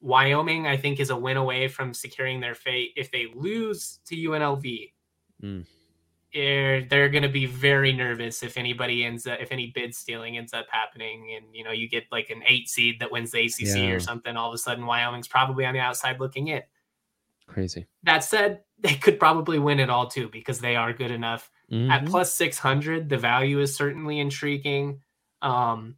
Wyoming, 0.00 0.66
I 0.66 0.76
think, 0.76 1.00
is 1.00 1.10
a 1.10 1.16
win 1.16 1.36
away 1.36 1.68
from 1.68 1.92
securing 1.94 2.40
their 2.40 2.54
fate. 2.54 2.92
If 2.96 3.10
they 3.10 3.26
lose 3.34 4.00
to 4.06 4.16
UNLV, 4.16 4.92
mm 5.42 5.66
they're, 6.32 6.84
they're 6.84 7.08
going 7.08 7.22
to 7.22 7.28
be 7.28 7.46
very 7.46 7.92
nervous 7.92 8.42
if 8.42 8.56
anybody 8.56 9.04
ends 9.04 9.26
up 9.26 9.38
if 9.40 9.50
any 9.50 9.72
bid 9.74 9.94
stealing 9.94 10.38
ends 10.38 10.52
up 10.54 10.66
happening 10.70 11.34
and 11.36 11.54
you 11.54 11.64
know 11.64 11.72
you 11.72 11.88
get 11.88 12.04
like 12.12 12.30
an 12.30 12.42
eight 12.46 12.68
seed 12.68 13.00
that 13.00 13.10
wins 13.10 13.30
the 13.30 13.40
ACC 13.40 13.76
yeah. 13.76 13.88
or 13.88 14.00
something 14.00 14.36
all 14.36 14.48
of 14.48 14.54
a 14.54 14.58
sudden 14.58 14.86
Wyoming's 14.86 15.28
probably 15.28 15.64
on 15.64 15.74
the 15.74 15.80
outside 15.80 16.20
looking 16.20 16.48
in 16.48 16.62
crazy 17.46 17.86
that 18.04 18.22
said 18.22 18.60
they 18.78 18.94
could 18.94 19.18
probably 19.18 19.58
win 19.58 19.80
it 19.80 19.90
all 19.90 20.06
too 20.06 20.28
because 20.32 20.60
they 20.60 20.76
are 20.76 20.92
good 20.92 21.10
enough 21.10 21.50
mm-hmm. 21.70 21.90
at 21.90 22.06
plus 22.06 22.32
600 22.34 23.08
the 23.08 23.18
value 23.18 23.60
is 23.60 23.74
certainly 23.74 24.20
intriguing 24.20 25.00
um 25.42 25.96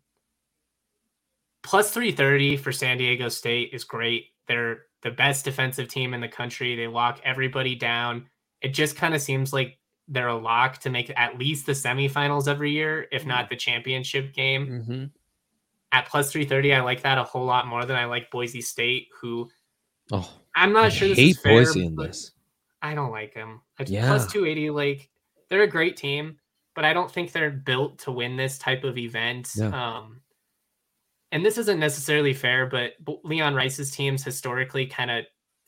plus 1.73 1.91
330 1.91 2.57
for 2.57 2.71
San 2.71 2.99
Diego 2.99 3.29
State 3.29 3.71
is 3.73 3.85
great 3.85 4.27
they're 4.47 4.83
the 5.03 5.11
best 5.11 5.45
defensive 5.45 5.89
team 5.89 6.15
in 6.15 6.21
the 6.21 6.29
country 6.29 6.77
they 6.77 6.87
lock 6.87 7.21
everybody 7.25 7.75
down 7.75 8.27
it 8.61 8.75
just 8.75 8.95
kind 8.97 9.15
of 9.15 9.21
seems 9.21 9.53
like 9.53 9.79
they're 10.09 10.29
a 10.29 10.37
lock 10.37 10.79
to 10.79 10.91
make 10.91 11.13
at 11.17 11.39
least 11.39 11.67
the 11.67 11.73
semifinals 11.73 12.49
every 12.49 12.71
year, 12.71 13.07
if 13.13 13.27
not 13.27 13.49
the 13.49 13.57
championship 13.57 14.33
game. 14.33 14.67
Mm-hmm. 14.67 15.05
At 15.93 16.09
plus 16.09 16.33
330, 16.33 16.75
I 16.75 16.81
like 16.81 17.03
that 17.03 17.19
a 17.19 17.25
whole 17.25 17.45
lot 17.45 17.67
more 17.67 17.85
than 17.85 17.97
I 17.97 18.07
like 18.07 18.31
Boise 18.31 18.63
State, 18.63 19.09
who 19.21 19.51
oh, 20.11 20.31
I'm 20.57 20.73
not 20.73 20.87
I 20.87 20.89
sure 20.89 21.09
this 21.09 21.19
hate 21.19 21.31
is 21.31 21.39
fair, 21.39 21.53
Boise 21.53 21.87
in 21.87 21.97
this. 21.97 22.33
I 22.81 22.95
don't 22.95 23.11
like 23.11 23.35
them. 23.35 23.61
Yeah. 23.87 24.07
Plus 24.07 24.27
280, 24.27 24.71
like 24.71 25.11
they're 25.49 25.63
a 25.63 25.69
great 25.69 25.97
team, 25.97 26.39
but 26.75 26.85
I 26.85 26.95
don't 26.95 27.11
think 27.11 27.33
they're 27.33 27.51
built 27.51 27.99
to 28.01 28.11
win 28.11 28.37
this 28.37 28.59
type 28.59 28.85
of 28.85 28.97
event. 28.97 29.51
Yeah. 29.55 29.67
Um, 29.67 30.22
and 31.33 31.45
this 31.45 31.57
isn't 31.59 31.81
necessarily 31.81 32.35
fair, 32.35 32.67
but 32.67 32.93
Leon 33.25 33.55
Rice's 33.55 33.91
teams 33.91 34.23
historically 34.23 34.87
kind 34.87 35.11
of 35.11 35.25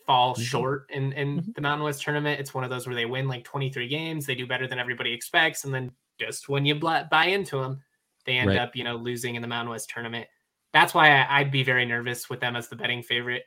fall 0.06 0.34
mm-hmm. 0.34 0.42
short 0.42 0.86
in 0.90 1.12
in 1.14 1.38
mm-hmm. 1.38 1.50
the 1.54 1.62
Mountain 1.62 1.84
West 1.84 2.02
tournament. 2.02 2.38
It's 2.38 2.54
one 2.54 2.64
of 2.64 2.70
those 2.70 2.86
where 2.86 2.94
they 2.94 3.06
win 3.06 3.26
like 3.26 3.44
23 3.44 3.88
games, 3.88 4.26
they 4.26 4.34
do 4.34 4.46
better 4.46 4.68
than 4.68 4.78
everybody 4.78 5.12
expects, 5.12 5.64
and 5.64 5.74
then 5.74 5.90
just 6.20 6.48
when 6.48 6.64
you 6.64 6.74
buy 6.74 7.26
into 7.26 7.60
them, 7.60 7.82
they 8.26 8.34
end 8.34 8.50
right. 8.50 8.58
up 8.58 8.76
you 8.76 8.84
know 8.84 8.96
losing 8.96 9.34
in 9.34 9.42
the 9.42 9.48
Mountain 9.48 9.70
West 9.70 9.88
tournament. 9.88 10.26
That's 10.74 10.92
why 10.92 11.10
I, 11.10 11.40
I'd 11.40 11.50
be 11.50 11.62
very 11.62 11.86
nervous 11.86 12.28
with 12.28 12.40
them 12.40 12.56
as 12.56 12.68
the 12.68 12.76
betting 12.76 13.02
favorite. 13.02 13.44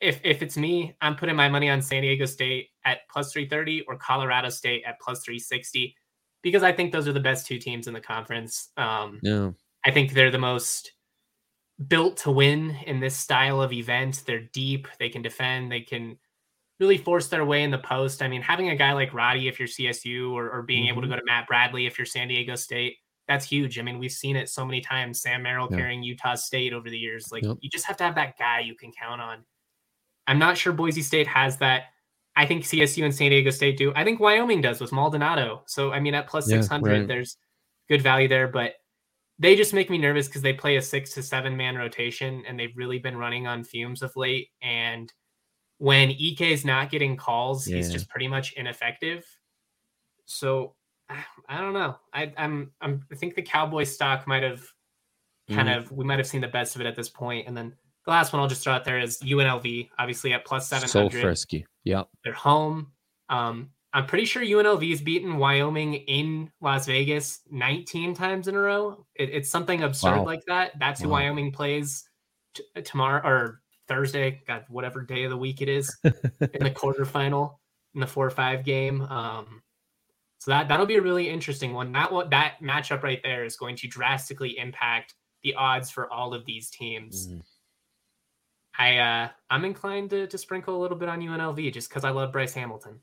If 0.00 0.20
if 0.24 0.40
it's 0.40 0.56
me, 0.56 0.96
I'm 1.02 1.14
putting 1.14 1.36
my 1.36 1.50
money 1.50 1.68
on 1.68 1.82
San 1.82 2.02
Diego 2.02 2.24
State 2.24 2.68
at 2.86 3.00
plus 3.10 3.32
330 3.32 3.82
or 3.82 3.96
Colorado 3.98 4.48
State 4.48 4.82
at 4.86 4.98
plus 4.98 5.22
360 5.22 5.94
because 6.42 6.62
I 6.62 6.72
think 6.72 6.90
those 6.90 7.06
are 7.06 7.12
the 7.12 7.20
best 7.20 7.46
two 7.46 7.58
teams 7.58 7.86
in 7.86 7.94
the 7.94 8.00
conference. 8.00 8.70
Um, 8.76 9.20
yeah. 9.22 9.50
I 9.86 9.90
think 9.90 10.12
they're 10.12 10.30
the 10.30 10.38
most 10.38 10.92
built 11.88 12.16
to 12.18 12.30
win 12.30 12.76
in 12.86 13.00
this 13.00 13.16
style 13.16 13.60
of 13.60 13.72
event. 13.72 14.22
They're 14.26 14.48
deep, 14.52 14.88
they 14.98 15.08
can 15.08 15.22
defend, 15.22 15.72
they 15.72 15.80
can 15.80 16.18
really 16.80 16.98
force 16.98 17.28
their 17.28 17.44
way 17.44 17.62
in 17.62 17.70
the 17.70 17.78
post. 17.78 18.22
I 18.22 18.28
mean, 18.28 18.42
having 18.42 18.70
a 18.70 18.76
guy 18.76 18.92
like 18.92 19.14
Roddy, 19.14 19.48
if 19.48 19.58
you're 19.58 19.68
CSU, 19.68 20.32
or, 20.32 20.50
or 20.50 20.62
being 20.62 20.84
mm-hmm. 20.84 20.92
able 20.92 21.02
to 21.02 21.06
mm-hmm. 21.06 21.14
go 21.14 21.20
to 21.20 21.26
Matt 21.26 21.46
Bradley, 21.46 21.86
if 21.86 21.98
you're 21.98 22.06
San 22.06 22.28
Diego 22.28 22.56
State, 22.56 22.96
that's 23.26 23.46
huge. 23.46 23.78
I 23.78 23.82
mean, 23.82 23.98
we've 23.98 24.12
seen 24.12 24.36
it 24.36 24.48
so 24.48 24.64
many 24.66 24.80
times. 24.80 25.22
Sam 25.22 25.42
Merrill 25.42 25.68
carrying 25.68 26.02
Utah 26.02 26.34
State 26.34 26.72
over 26.72 26.90
the 26.90 26.98
years. 26.98 27.32
Like, 27.32 27.42
yep. 27.42 27.56
you 27.60 27.70
just 27.70 27.86
have 27.86 27.96
to 27.98 28.04
have 28.04 28.16
that 28.16 28.36
guy 28.38 28.60
you 28.60 28.74
can 28.74 28.92
count 28.92 29.20
on. 29.20 29.44
I'm 30.26 30.38
not 30.38 30.58
sure 30.58 30.72
Boise 30.72 31.02
State 31.02 31.26
has 31.26 31.56
that. 31.58 31.84
I 32.36 32.46
think 32.46 32.64
CSU 32.64 33.04
and 33.04 33.14
San 33.14 33.30
Diego 33.30 33.50
State 33.50 33.78
do. 33.78 33.92
I 33.94 34.04
think 34.04 34.20
Wyoming 34.20 34.60
does 34.60 34.80
with 34.80 34.92
Maldonado. 34.92 35.62
So, 35.66 35.92
I 35.92 36.00
mean, 36.00 36.14
at 36.14 36.26
plus 36.26 36.50
yeah, 36.50 36.60
600, 36.60 36.90
right. 36.90 37.08
there's 37.08 37.36
good 37.88 38.02
value 38.02 38.28
there. 38.28 38.48
But 38.48 38.74
they 39.38 39.56
just 39.56 39.74
make 39.74 39.90
me 39.90 39.98
nervous 39.98 40.26
because 40.28 40.42
they 40.42 40.52
play 40.52 40.76
a 40.76 40.82
six 40.82 41.12
to 41.14 41.22
seven 41.22 41.56
man 41.56 41.76
rotation 41.76 42.44
and 42.46 42.58
they've 42.58 42.76
really 42.76 42.98
been 42.98 43.16
running 43.16 43.46
on 43.46 43.64
fumes 43.64 44.02
of 44.02 44.14
late. 44.16 44.48
And 44.62 45.12
when 45.78 46.10
Ike 46.10 46.40
is 46.42 46.64
not 46.64 46.90
getting 46.90 47.16
calls, 47.16 47.66
yeah. 47.66 47.76
he's 47.76 47.92
just 47.92 48.08
pretty 48.08 48.28
much 48.28 48.52
ineffective. 48.54 49.24
So 50.24 50.74
I 51.48 51.60
don't 51.60 51.74
know. 51.74 51.96
I, 52.12 52.32
I'm, 52.36 52.72
I'm 52.80 53.04
I 53.10 53.16
think 53.16 53.34
the 53.34 53.42
Cowboy 53.42 53.84
stock 53.84 54.26
might 54.26 54.42
have 54.42 54.62
kind 55.50 55.68
mm. 55.68 55.76
of 55.76 55.92
we 55.92 56.04
might 56.04 56.18
have 56.18 56.26
seen 56.26 56.40
the 56.40 56.48
best 56.48 56.74
of 56.74 56.80
it 56.80 56.86
at 56.86 56.96
this 56.96 57.08
point. 57.08 57.48
And 57.48 57.56
then 57.56 57.74
the 58.04 58.10
last 58.10 58.32
one 58.32 58.40
I'll 58.40 58.48
just 58.48 58.62
throw 58.62 58.72
out 58.72 58.84
there 58.84 59.00
is 59.00 59.18
UNLV, 59.18 59.88
obviously 59.98 60.32
at 60.32 60.44
plus 60.44 60.68
seven 60.68 60.88
hundred. 60.88 61.12
So 61.12 61.20
frisky. 61.20 61.66
Yep. 61.84 62.08
They're 62.22 62.32
home. 62.32 62.92
Um, 63.28 63.70
I'm 63.94 64.06
pretty 64.06 64.24
sure 64.24 64.42
UNLV's 64.42 65.00
beaten 65.00 65.36
Wyoming 65.38 65.94
in 65.94 66.50
Las 66.60 66.86
Vegas 66.86 67.40
19 67.52 68.12
times 68.14 68.48
in 68.48 68.56
a 68.56 68.58
row. 68.58 69.06
It, 69.14 69.30
it's 69.30 69.48
something 69.48 69.84
absurd 69.84 70.16
wow. 70.16 70.24
like 70.24 70.44
that. 70.46 70.72
That's 70.80 71.00
who 71.00 71.08
wow. 71.08 71.20
Wyoming 71.20 71.52
plays 71.52 72.02
t- 72.54 72.64
tomorrow 72.82 73.22
or 73.24 73.60
Thursday, 73.86 74.42
God, 74.48 74.64
whatever 74.68 75.02
day 75.02 75.22
of 75.22 75.30
the 75.30 75.36
week 75.36 75.62
it 75.62 75.68
is, 75.68 75.96
in 76.02 76.12
the 76.40 76.70
quarterfinal 76.74 77.54
in 77.94 78.00
the 78.00 78.06
four 78.06 78.26
or 78.26 78.30
five 78.30 78.64
game. 78.64 79.02
Um, 79.02 79.62
so 80.38 80.50
that 80.50 80.66
that'll 80.66 80.86
be 80.86 80.96
a 80.96 81.02
really 81.02 81.30
interesting 81.30 81.72
one. 81.72 81.92
That 81.92 82.10
that 82.30 82.54
matchup 82.60 83.04
right 83.04 83.20
there 83.22 83.44
is 83.44 83.56
going 83.56 83.76
to 83.76 83.88
drastically 83.88 84.58
impact 84.58 85.14
the 85.44 85.54
odds 85.54 85.90
for 85.90 86.12
all 86.12 86.34
of 86.34 86.44
these 86.44 86.68
teams. 86.68 87.28
Mm. 87.28 87.42
I 88.76 88.98
uh, 88.98 89.28
I'm 89.50 89.64
inclined 89.64 90.10
to, 90.10 90.26
to 90.26 90.36
sprinkle 90.36 90.76
a 90.76 90.80
little 90.82 90.98
bit 90.98 91.08
on 91.08 91.20
UNLV 91.20 91.72
just 91.72 91.88
because 91.88 92.04
I 92.04 92.10
love 92.10 92.32
Bryce 92.32 92.54
Hamilton. 92.54 92.98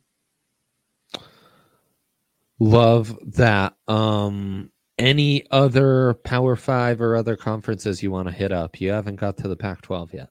Love 2.62 3.18
that. 3.38 3.74
Um, 3.88 4.70
any 5.00 5.50
other 5.50 6.14
Power 6.24 6.56
Five 6.56 7.02
or 7.02 7.16
other 7.16 7.36
conferences 7.36 8.04
you 8.04 8.12
want 8.12 8.28
to 8.28 8.34
hit 8.34 8.52
up? 8.52 8.80
You 8.80 8.92
haven't 8.92 9.16
got 9.16 9.36
to 9.38 9.48
the 9.48 9.56
Pac-12 9.56 10.14
yet. 10.14 10.30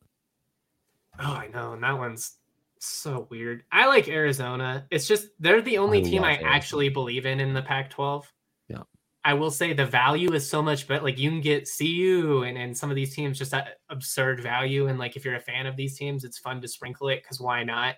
Oh, 1.19 1.33
I 1.33 1.49
know, 1.49 1.73
and 1.73 1.83
that 1.83 1.99
one's 1.99 2.37
so 2.79 3.27
weird. 3.31 3.65
I 3.73 3.89
like 3.89 4.07
Arizona. 4.07 4.87
It's 4.93 5.09
just 5.09 5.27
they're 5.41 5.61
the 5.61 5.79
only 5.79 5.99
I 5.99 6.03
team 6.03 6.23
I 6.23 6.35
Arizona. 6.35 6.51
actually 6.53 6.89
believe 6.89 7.27
in 7.27 7.41
in 7.41 7.53
the 7.53 7.63
Pac-12. 7.63 8.23
Yeah, 8.69 8.83
I 9.25 9.35
will 9.35 9.51
say 9.51 9.73
the 9.73 9.85
value 9.85 10.33
is 10.33 10.49
so 10.49 10.63
much 10.63 10.87
better. 10.87 11.03
Like 11.03 11.19
you 11.19 11.31
can 11.31 11.41
get 11.41 11.69
CU 11.69 12.45
and 12.47 12.57
and 12.57 12.79
some 12.79 12.91
of 12.91 12.95
these 12.97 13.13
teams 13.13 13.39
just 13.39 13.53
at 13.53 13.81
absurd 13.89 14.41
value. 14.41 14.87
And 14.87 15.01
like 15.01 15.17
if 15.17 15.25
you're 15.25 15.35
a 15.35 15.41
fan 15.41 15.67
of 15.67 15.75
these 15.75 15.99
teams, 15.99 16.23
it's 16.23 16.39
fun 16.39 16.61
to 16.61 16.69
sprinkle 16.69 17.09
it 17.09 17.25
because 17.25 17.41
why 17.41 17.65
not? 17.65 17.97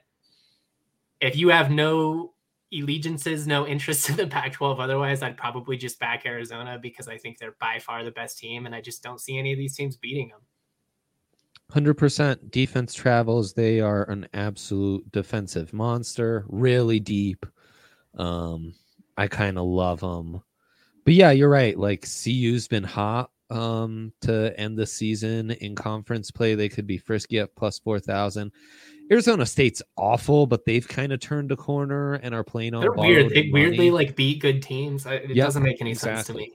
If 1.21 1.37
you 1.37 1.51
have 1.51 1.71
no 1.71 2.33
allegiances, 2.73 3.47
no 3.47 3.67
interest 3.67 4.09
in 4.11 4.17
the 4.17 4.27
Pac 4.27 4.53
12 4.53 4.81
otherwise, 4.81 5.23
I'd 5.23 5.37
probably 5.37 5.77
just 5.77 5.99
back 5.99 6.25
Arizona 6.27 6.79
because 6.81 7.09
I 7.09 7.19
think 7.19 7.39
they're 7.39 7.57
by 7.61 7.79
far 7.79 8.05
the 8.05 8.11
best 8.11 8.39
team. 8.39 8.67
And 8.67 8.75
I 8.75 8.81
just 8.81 9.03
don't 9.03 9.21
see 9.21 9.39
any 9.39 9.53
of 9.53 9.59
these 9.59 9.77
teams 9.77 9.97
beating 9.97 10.29
them. 10.29 10.41
100% 11.73 12.51
defense 12.51 12.95
travels. 12.95 13.55
They 13.55 13.81
are 13.81 14.09
an 14.11 14.29
absolute 14.35 15.11
defensive 15.13 15.73
monster, 15.73 16.45
really 16.49 17.01
deep. 17.01 17.47
Um, 18.19 18.75
I 19.17 19.27
kind 19.29 19.57
of 19.59 19.65
love 19.65 20.01
them. 20.01 20.43
But 21.05 21.15
yeah, 21.15 21.31
you're 21.31 21.49
right. 21.49 21.79
Like 21.79 22.03
CU's 22.03 22.69
been 22.69 22.85
hot. 22.85 23.31
um, 23.53 24.13
to 24.23 24.59
end 24.59 24.79
the 24.79 24.87
season 24.87 25.51
in 25.51 25.75
conference 25.75 26.31
play. 26.31 26.55
They 26.55 26.71
could 26.71 26.87
be 26.87 26.97
frisky 26.97 27.39
at 27.39 27.55
plus 27.55 27.79
4,000. 27.79 28.51
Arizona 29.13 29.45
State's 29.45 29.83
awful, 29.99 30.47
but 30.47 30.65
they've 30.65 30.89
kind 30.89 31.13
of 31.13 31.21
turned 31.21 31.53
a 31.53 31.57
corner 31.57 32.15
and 32.15 32.35
are 32.35 32.43
playing 32.43 32.73
on. 32.73 32.81
They're 32.81 32.93
weird. 32.93 33.29
They 33.29 33.43
money. 33.43 33.53
weirdly 33.53 33.91
like 33.91 34.17
beat 34.17 34.41
good 34.41 34.63
teams. 34.63 35.05
It 35.05 35.29
yep, 35.29 35.49
doesn't 35.49 35.63
make 35.63 35.83
any 35.83 35.91
exactly. 35.91 36.17
sense 36.17 36.27
to 36.29 36.35
me. 36.35 36.53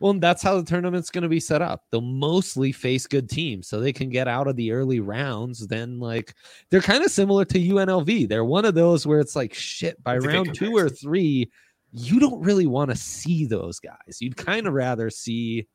Well, 0.00 0.14
that's 0.14 0.42
how 0.42 0.56
the 0.56 0.64
tournament's 0.64 1.10
going 1.10 1.22
to 1.22 1.28
be 1.28 1.38
set 1.38 1.62
up. 1.62 1.84
They'll 1.90 2.00
mostly 2.00 2.72
face 2.72 3.06
good 3.06 3.30
teams, 3.30 3.68
so 3.68 3.78
they 3.78 3.92
can 3.92 4.08
get 4.08 4.26
out 4.26 4.48
of 4.48 4.56
the 4.56 4.72
early 4.72 4.98
rounds. 4.98 5.68
Then, 5.68 6.00
like, 6.00 6.34
they're 6.70 6.80
kind 6.80 7.04
of 7.04 7.12
similar 7.12 7.44
to 7.44 7.60
UNLV. 7.60 8.28
They're 8.28 8.44
one 8.44 8.64
of 8.64 8.74
those 8.74 9.06
where 9.06 9.20
it's 9.20 9.36
like, 9.36 9.54
shit, 9.54 10.02
by 10.02 10.16
round 10.16 10.54
two 10.54 10.74
or 10.76 10.88
three, 10.88 11.48
you 11.92 12.18
don't 12.18 12.42
really 12.42 12.66
want 12.66 12.90
to 12.90 12.96
see 12.96 13.44
those 13.44 13.78
guys. 13.78 14.18
You'd 14.20 14.36
kind 14.36 14.66
of 14.66 14.72
rather 14.72 15.10
see 15.10 15.68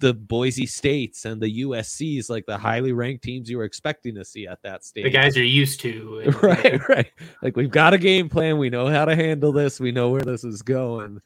the 0.00 0.14
Boise 0.14 0.66
States 0.66 1.24
and 1.24 1.40
the 1.40 1.62
USCs, 1.62 2.28
like 2.28 2.46
the 2.46 2.58
highly 2.58 2.92
ranked 2.92 3.22
teams 3.22 3.48
you 3.48 3.58
were 3.58 3.64
expecting 3.64 4.14
to 4.16 4.24
see 4.24 4.46
at 4.46 4.60
that 4.62 4.84
stage. 4.84 5.04
The 5.04 5.10
guys 5.10 5.36
you're 5.36 5.44
used 5.44 5.80
to. 5.80 6.22
And, 6.24 6.34
right, 6.42 6.88
right. 6.88 7.12
Like 7.42 7.56
we've 7.56 7.70
got 7.70 7.94
a 7.94 7.98
game 7.98 8.28
plan. 8.28 8.58
We 8.58 8.70
know 8.70 8.88
how 8.88 9.04
to 9.04 9.14
handle 9.14 9.52
this. 9.52 9.78
We 9.78 9.92
know 9.92 10.10
where 10.10 10.22
this 10.22 10.42
is 10.42 10.62
going. 10.62 11.20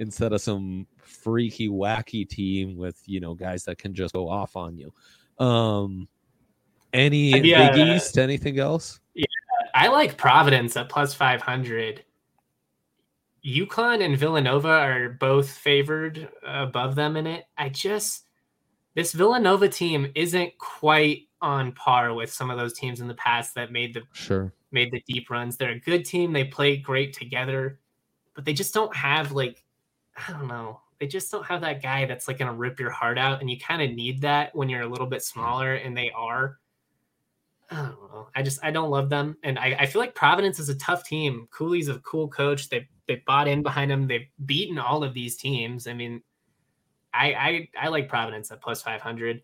Instead 0.00 0.32
of 0.32 0.40
some 0.40 0.88
freaky, 0.96 1.68
wacky 1.68 2.28
team 2.28 2.76
with 2.76 3.00
you 3.06 3.20
know 3.20 3.34
guys 3.34 3.64
that 3.64 3.78
can 3.78 3.94
just 3.94 4.12
go 4.12 4.28
off 4.28 4.56
on 4.56 4.76
you. 4.76 4.92
Um, 5.44 6.08
any 6.92 7.38
yeah, 7.40 7.70
Big 7.70 7.88
East? 7.88 8.18
Anything 8.18 8.58
else? 8.58 8.98
Yeah, 9.14 9.26
I 9.72 9.88
like 9.88 10.16
Providence 10.16 10.76
at 10.76 10.88
plus 10.88 11.14
five 11.14 11.40
hundred. 11.40 12.04
UConn 13.44 14.02
and 14.02 14.18
Villanova 14.18 14.68
are 14.68 15.10
both 15.10 15.50
favored 15.50 16.28
above 16.46 16.94
them 16.94 17.16
in 17.16 17.26
it. 17.26 17.44
I 17.58 17.68
just 17.68 18.24
this 18.94 19.12
Villanova 19.12 19.68
team 19.68 20.10
isn't 20.14 20.56
quite 20.58 21.22
on 21.42 21.72
par 21.72 22.14
with 22.14 22.32
some 22.32 22.50
of 22.50 22.56
those 22.56 22.72
teams 22.72 23.00
in 23.00 23.08
the 23.08 23.14
past 23.14 23.54
that 23.54 23.72
made 23.72 23.94
the 23.94 24.02
sure 24.12 24.52
made 24.72 24.90
the 24.90 25.02
deep 25.06 25.30
runs. 25.30 25.56
They're 25.56 25.72
a 25.72 25.80
good 25.80 26.04
team. 26.04 26.32
They 26.32 26.44
play 26.44 26.76
great 26.76 27.12
together, 27.12 27.80
but 28.34 28.44
they 28.44 28.52
just 28.52 28.74
don't 28.74 28.94
have 28.94 29.32
like 29.32 29.64
I 30.28 30.32
don't 30.32 30.48
know. 30.48 30.80
They 31.00 31.06
just 31.06 31.30
don't 31.30 31.46
have 31.46 31.60
that 31.62 31.82
guy 31.82 32.06
that's 32.06 32.28
like 32.28 32.38
going 32.38 32.50
to 32.50 32.56
rip 32.56 32.78
your 32.78 32.90
heart 32.90 33.18
out, 33.18 33.40
and 33.40 33.50
you 33.50 33.58
kind 33.58 33.82
of 33.82 33.90
need 33.90 34.20
that 34.22 34.54
when 34.54 34.68
you're 34.68 34.82
a 34.82 34.88
little 34.88 35.06
bit 35.06 35.20
hmm. 35.20 35.40
smaller, 35.40 35.74
and 35.74 35.96
they 35.96 36.10
are. 36.12 36.58
I 37.70 37.76
don't 37.76 38.12
know. 38.12 38.28
I 38.34 38.42
just 38.42 38.58
I 38.62 38.70
don't 38.70 38.90
love 38.90 39.08
them, 39.08 39.36
and 39.42 39.58
I, 39.58 39.76
I 39.80 39.86
feel 39.86 40.00
like 40.00 40.14
Providence 40.14 40.58
is 40.58 40.68
a 40.68 40.74
tough 40.74 41.04
team. 41.04 41.48
Cooley's 41.50 41.88
a 41.88 41.98
cool 42.00 42.28
coach. 42.28 42.68
They 42.68 42.88
they 43.08 43.22
bought 43.26 43.48
in 43.48 43.62
behind 43.62 43.90
him. 43.90 44.06
They've 44.06 44.28
beaten 44.44 44.78
all 44.78 45.02
of 45.02 45.14
these 45.14 45.36
teams. 45.36 45.86
I 45.86 45.94
mean, 45.94 46.22
I 47.12 47.32
I, 47.32 47.68
I 47.82 47.88
like 47.88 48.08
Providence 48.08 48.50
at 48.50 48.60
plus 48.60 48.82
five 48.82 49.00
hundred, 49.00 49.42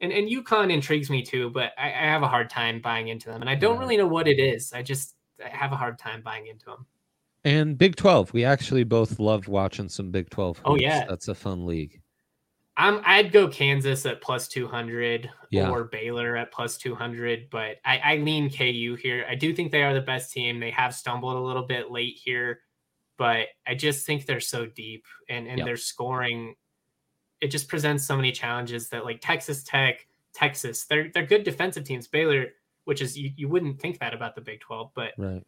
and 0.00 0.12
and 0.12 0.28
UConn 0.28 0.72
intrigues 0.72 1.10
me 1.10 1.22
too, 1.22 1.50
but 1.50 1.72
I, 1.78 1.86
I, 1.86 2.04
have 2.04 2.22
a 2.22 2.28
hard 2.28 2.50
time 2.50 2.80
buying 2.80 3.08
into 3.08 3.28
them, 3.28 3.40
and 3.40 3.50
I 3.50 3.54
don't 3.54 3.78
really 3.78 3.96
know 3.96 4.06
what 4.06 4.28
it 4.28 4.38
is. 4.38 4.72
I 4.72 4.82
just 4.82 5.14
I 5.44 5.48
have 5.48 5.72
a 5.72 5.76
hard 5.76 5.98
time 5.98 6.22
buying 6.22 6.46
into 6.46 6.66
them. 6.66 6.86
And 7.44 7.76
Big 7.76 7.96
Twelve, 7.96 8.32
we 8.32 8.44
actually 8.44 8.84
both 8.84 9.18
loved 9.18 9.48
watching 9.48 9.88
some 9.88 10.10
Big 10.10 10.30
Twelve. 10.30 10.60
Oh, 10.64 10.72
hoops. 10.72 10.82
Oh 10.82 10.86
yeah, 10.86 11.04
that's 11.08 11.28
a 11.28 11.34
fun 11.34 11.66
league. 11.66 12.00
I'm 12.76 13.02
I'd 13.04 13.32
go 13.32 13.48
Kansas 13.48 14.06
at 14.06 14.22
plus 14.22 14.48
200 14.48 15.30
yeah. 15.50 15.68
or 15.68 15.84
Baylor 15.84 16.36
at 16.36 16.52
plus 16.52 16.78
200, 16.78 17.50
but 17.50 17.76
I, 17.84 17.98
I 17.98 18.16
lean 18.16 18.50
KU 18.50 18.96
here. 19.00 19.26
I 19.28 19.34
do 19.34 19.54
think 19.54 19.70
they 19.70 19.82
are 19.82 19.92
the 19.92 20.00
best 20.00 20.32
team. 20.32 20.58
They 20.58 20.70
have 20.70 20.94
stumbled 20.94 21.36
a 21.36 21.40
little 21.40 21.66
bit 21.66 21.90
late 21.90 22.16
here, 22.16 22.60
but 23.18 23.48
I 23.66 23.74
just 23.74 24.06
think 24.06 24.24
they're 24.24 24.40
so 24.40 24.66
deep 24.66 25.04
and 25.28 25.46
and 25.46 25.58
yep. 25.58 25.66
their 25.66 25.76
scoring 25.76 26.54
it 27.42 27.50
just 27.50 27.68
presents 27.68 28.06
so 28.06 28.16
many 28.16 28.30
challenges 28.32 28.88
that 28.90 29.04
like 29.04 29.20
Texas 29.20 29.64
Tech, 29.64 30.06
Texas, 30.32 30.84
they're 30.84 31.10
they're 31.12 31.26
good 31.26 31.42
defensive 31.42 31.84
teams. 31.84 32.06
Baylor, 32.06 32.46
which 32.84 33.02
is 33.02 33.18
you, 33.18 33.32
you 33.36 33.48
wouldn't 33.48 33.80
think 33.80 33.98
that 33.98 34.14
about 34.14 34.36
the 34.36 34.40
Big 34.40 34.60
12, 34.60 34.92
but 34.94 35.10
right. 35.18 35.44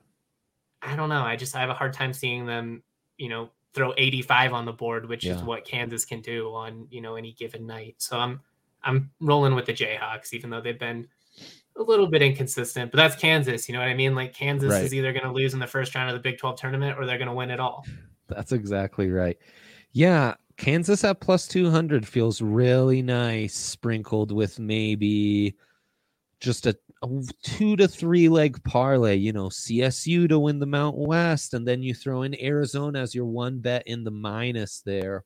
I 0.83 0.97
don't 0.97 1.09
know. 1.09 1.23
I 1.23 1.37
just 1.37 1.55
I 1.55 1.61
have 1.61 1.71
a 1.71 1.75
hard 1.75 1.93
time 1.93 2.13
seeing 2.13 2.47
them, 2.47 2.83
you 3.17 3.29
know, 3.29 3.51
throw 3.75 3.93
85 3.97 4.53
on 4.53 4.65
the 4.65 4.73
board, 4.73 5.09
which 5.09 5.25
yeah. 5.25 5.35
is 5.35 5.43
what 5.43 5.65
Kansas 5.65 6.05
can 6.05 6.21
do 6.21 6.55
on, 6.55 6.87
you 6.91 7.01
know, 7.01 7.17
any 7.17 7.33
given 7.33 7.67
night. 7.67 7.97
So 7.99 8.19
I'm 8.19 8.41
I'm 8.83 9.11
rolling 9.21 9.55
with 9.55 9.67
the 9.67 9.73
Jayhawks, 9.73 10.33
even 10.33 10.51
though 10.51 10.61
they've 10.61 10.79
been 10.79 11.09
a 11.77 11.83
little 11.83 12.07
bit 12.07 12.23
inconsistent. 12.23 12.91
But 12.91 12.99
that's 12.99 13.17
Kansas, 13.17 13.69
you 13.69 13.75
know 13.75 13.81
what 13.81 13.89
I 13.89 13.95
mean? 13.95 14.15
Like 14.15 14.33
Kansas 14.33 14.71
right. 14.71 14.85
is 14.85 14.95
either 14.95 15.13
gonna 15.13 15.33
lose 15.33 15.55
in 15.55 15.61
the 15.61 15.67
first 15.67 15.95
round 15.95 16.11
of 16.11 16.15
the 16.15 16.21
Big 16.21 16.39
12 16.39 16.61
tournament 16.61 16.99
or 16.99 17.07
they're 17.07 17.19
gonna 17.19 17.35
win 17.35 17.51
it 17.51 17.61
all. 17.61 17.85
That's 18.29 18.53
exactly 18.53 19.11
right. 19.11 19.37
Yeah, 19.93 20.35
Kansas 20.57 21.05
at 21.05 21.21
plus 21.21 21.49
200 21.49 22.07
feels 22.07 22.41
really 22.41 23.03
nice, 23.03 23.55
sprinkled 23.55 24.33
with 24.33 24.59
maybe 24.59 25.57
just 26.41 26.67
a 26.67 26.77
two 27.43 27.77
to 27.77 27.89
three 27.89 28.29
leg 28.29 28.63
parlay, 28.65 29.17
you 29.17 29.33
know, 29.33 29.49
CSU 29.49 30.29
to 30.29 30.39
win 30.39 30.59
the 30.59 30.67
Mount 30.67 30.97
West, 30.97 31.55
and 31.55 31.67
then 31.67 31.83
you 31.83 31.95
throw 31.95 32.23
in 32.23 32.41
Arizona 32.41 33.01
as 33.01 33.15
your 33.15 33.27
one 33.27 33.61
bet 33.61 33.87
in 33.87 34.05
the 34.05 34.11
minus 34.11 34.81
there. 34.81 35.25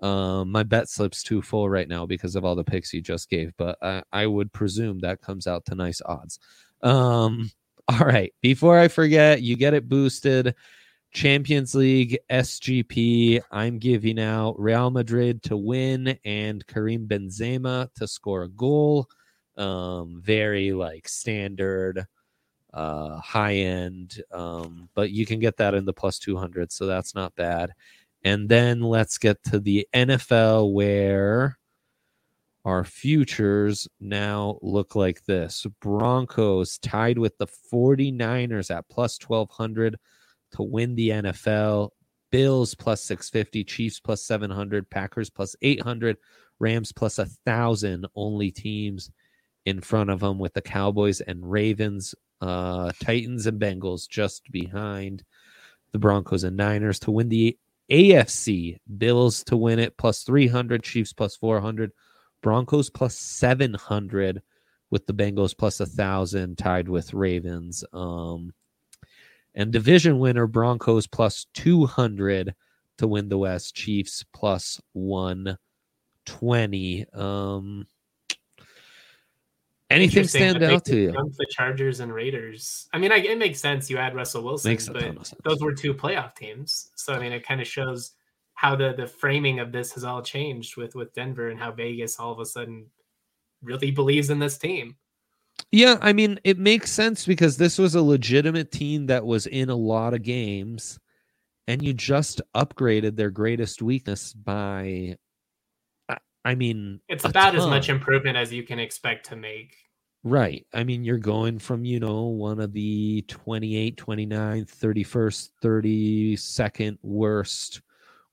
Um, 0.00 0.50
my 0.50 0.62
bet 0.62 0.88
slips 0.88 1.22
too 1.22 1.42
full 1.42 1.68
right 1.68 1.88
now 1.88 2.06
because 2.06 2.34
of 2.36 2.44
all 2.44 2.54
the 2.54 2.64
picks 2.64 2.92
you 2.94 3.02
just 3.02 3.28
gave, 3.28 3.52
but 3.58 3.76
I, 3.82 4.02
I 4.12 4.26
would 4.26 4.52
presume 4.52 5.00
that 5.00 5.20
comes 5.20 5.46
out 5.46 5.66
to 5.66 5.74
nice 5.74 6.00
odds. 6.04 6.38
Um, 6.82 7.50
all 7.88 8.06
right, 8.06 8.32
before 8.40 8.78
I 8.78 8.88
forget, 8.88 9.42
you 9.42 9.56
get 9.56 9.74
it 9.74 9.88
boosted. 9.88 10.54
Champions 11.12 11.74
League 11.74 12.18
SGP. 12.30 13.40
I'm 13.50 13.78
giving 13.78 14.20
out 14.20 14.60
Real 14.60 14.90
Madrid 14.90 15.42
to 15.44 15.56
win 15.56 16.16
and 16.24 16.64
Karim 16.66 17.08
Benzema 17.08 17.92
to 17.94 18.06
score 18.06 18.44
a 18.44 18.48
goal 18.48 19.08
um, 19.60 20.20
very 20.24 20.72
like 20.72 21.06
standard, 21.08 22.06
uh, 22.72 23.18
high 23.18 23.56
end. 23.56 24.22
Um, 24.32 24.88
but 24.94 25.10
you 25.10 25.26
can 25.26 25.38
get 25.38 25.58
that 25.58 25.74
in 25.74 25.84
the 25.84 25.92
plus 25.92 26.18
200, 26.18 26.72
so 26.72 26.86
that's 26.86 27.14
not 27.14 27.34
bad. 27.34 27.72
And 28.24 28.48
then 28.48 28.80
let's 28.80 29.18
get 29.18 29.42
to 29.44 29.58
the 29.58 29.86
NFL 29.94 30.72
where 30.72 31.58
our 32.64 32.84
futures 32.84 33.88
now 34.00 34.58
look 34.60 34.94
like 34.94 35.24
this 35.24 35.66
Broncos 35.80 36.78
tied 36.78 37.18
with 37.18 37.36
the 37.38 37.46
49ers 37.72 38.74
at 38.74 38.88
plus 38.88 39.18
1200 39.26 39.96
to 40.52 40.62
win 40.62 40.94
the 40.94 41.10
NFL. 41.10 41.90
Bills 42.30 42.74
plus 42.74 43.02
650, 43.02 43.64
Chiefs 43.64 43.98
plus 43.98 44.22
700, 44.22 44.88
Packers 44.88 45.30
plus 45.30 45.56
800, 45.62 46.16
Rams 46.60 46.92
plus 46.92 47.18
a 47.18 47.26
thousand. 47.44 48.06
Only 48.14 48.52
teams 48.52 49.10
in 49.66 49.80
front 49.80 50.10
of 50.10 50.20
them 50.20 50.38
with 50.38 50.54
the 50.54 50.62
Cowboys 50.62 51.20
and 51.20 51.50
Ravens, 51.50 52.14
uh, 52.40 52.92
Titans 53.02 53.46
and 53.46 53.60
Bengals 53.60 54.08
just 54.08 54.50
behind 54.50 55.22
the 55.92 55.98
Broncos 55.98 56.44
and 56.44 56.56
Niners 56.56 56.98
to 57.00 57.10
win 57.10 57.28
the 57.28 57.58
AFC. 57.90 58.78
Bills 58.98 59.44
to 59.44 59.56
win 59.56 59.78
it 59.78 59.96
plus 59.96 60.22
300, 60.22 60.82
Chiefs 60.82 61.12
plus 61.12 61.36
400, 61.36 61.92
Broncos 62.42 62.90
plus 62.90 63.16
700 63.16 64.42
with 64.90 65.06
the 65.06 65.14
Bengals 65.14 65.56
plus 65.56 65.80
a 65.80 65.86
thousand 65.86 66.58
tied 66.58 66.88
with 66.88 67.14
Ravens. 67.14 67.84
Um, 67.92 68.52
and 69.54 69.72
division 69.72 70.18
winner 70.18 70.46
Broncos 70.46 71.06
plus 71.06 71.46
200 71.54 72.54
to 72.98 73.08
win 73.08 73.28
the 73.28 73.38
West, 73.38 73.74
Chiefs 73.74 74.24
plus 74.32 74.80
120. 74.92 77.06
Um, 77.12 77.86
Anything 79.90 80.26
stand 80.28 80.62
out 80.62 80.84
to 80.84 80.96
you? 80.96 81.10
The 81.10 81.46
Chargers 81.50 81.98
and 81.98 82.14
Raiders. 82.14 82.88
I 82.92 82.98
mean, 82.98 83.10
I, 83.10 83.16
it 83.16 83.38
makes 83.38 83.60
sense. 83.60 83.90
You 83.90 83.98
add 83.98 84.14
Russell 84.14 84.44
Wilson, 84.44 84.70
makes 84.70 84.88
but 84.88 85.32
those 85.44 85.60
were 85.60 85.74
two 85.74 85.92
playoff 85.94 86.36
teams. 86.36 86.90
So 86.94 87.12
I 87.12 87.18
mean, 87.18 87.32
it 87.32 87.46
kind 87.46 87.60
of 87.60 87.66
shows 87.66 88.12
how 88.54 88.76
the 88.76 88.94
the 88.96 89.06
framing 89.06 89.58
of 89.58 89.72
this 89.72 89.92
has 89.94 90.04
all 90.04 90.22
changed 90.22 90.76
with 90.76 90.94
with 90.94 91.12
Denver 91.12 91.48
and 91.48 91.58
how 91.58 91.72
Vegas 91.72 92.20
all 92.20 92.32
of 92.32 92.38
a 92.38 92.46
sudden 92.46 92.86
really 93.62 93.90
believes 93.90 94.30
in 94.30 94.38
this 94.38 94.58
team. 94.58 94.96
Yeah, 95.72 95.98
I 96.00 96.12
mean, 96.12 96.38
it 96.44 96.58
makes 96.58 96.90
sense 96.90 97.26
because 97.26 97.56
this 97.56 97.78
was 97.78 97.94
a 97.94 98.02
legitimate 98.02 98.70
team 98.70 99.06
that 99.06 99.26
was 99.26 99.46
in 99.46 99.70
a 99.70 99.74
lot 99.74 100.14
of 100.14 100.22
games, 100.22 100.98
and 101.66 101.82
you 101.82 101.92
just 101.92 102.40
upgraded 102.54 103.16
their 103.16 103.30
greatest 103.30 103.82
weakness 103.82 104.32
by 104.32 105.16
I 106.44 106.54
mean, 106.54 107.00
it's 107.08 107.24
about 107.24 107.52
ton. 107.52 107.60
as 107.60 107.66
much 107.66 107.88
improvement 107.88 108.36
as 108.36 108.52
you 108.52 108.62
can 108.62 108.78
expect 108.78 109.26
to 109.26 109.36
make. 109.36 109.76
Right. 110.22 110.66
I 110.74 110.84
mean, 110.84 111.02
you're 111.02 111.18
going 111.18 111.58
from, 111.58 111.84
you 111.84 111.98
know, 111.98 112.24
one 112.24 112.60
of 112.60 112.72
the 112.72 113.24
28, 113.28 113.96
29, 113.96 114.64
31st, 114.64 115.48
32nd 115.62 116.98
worst 117.02 117.80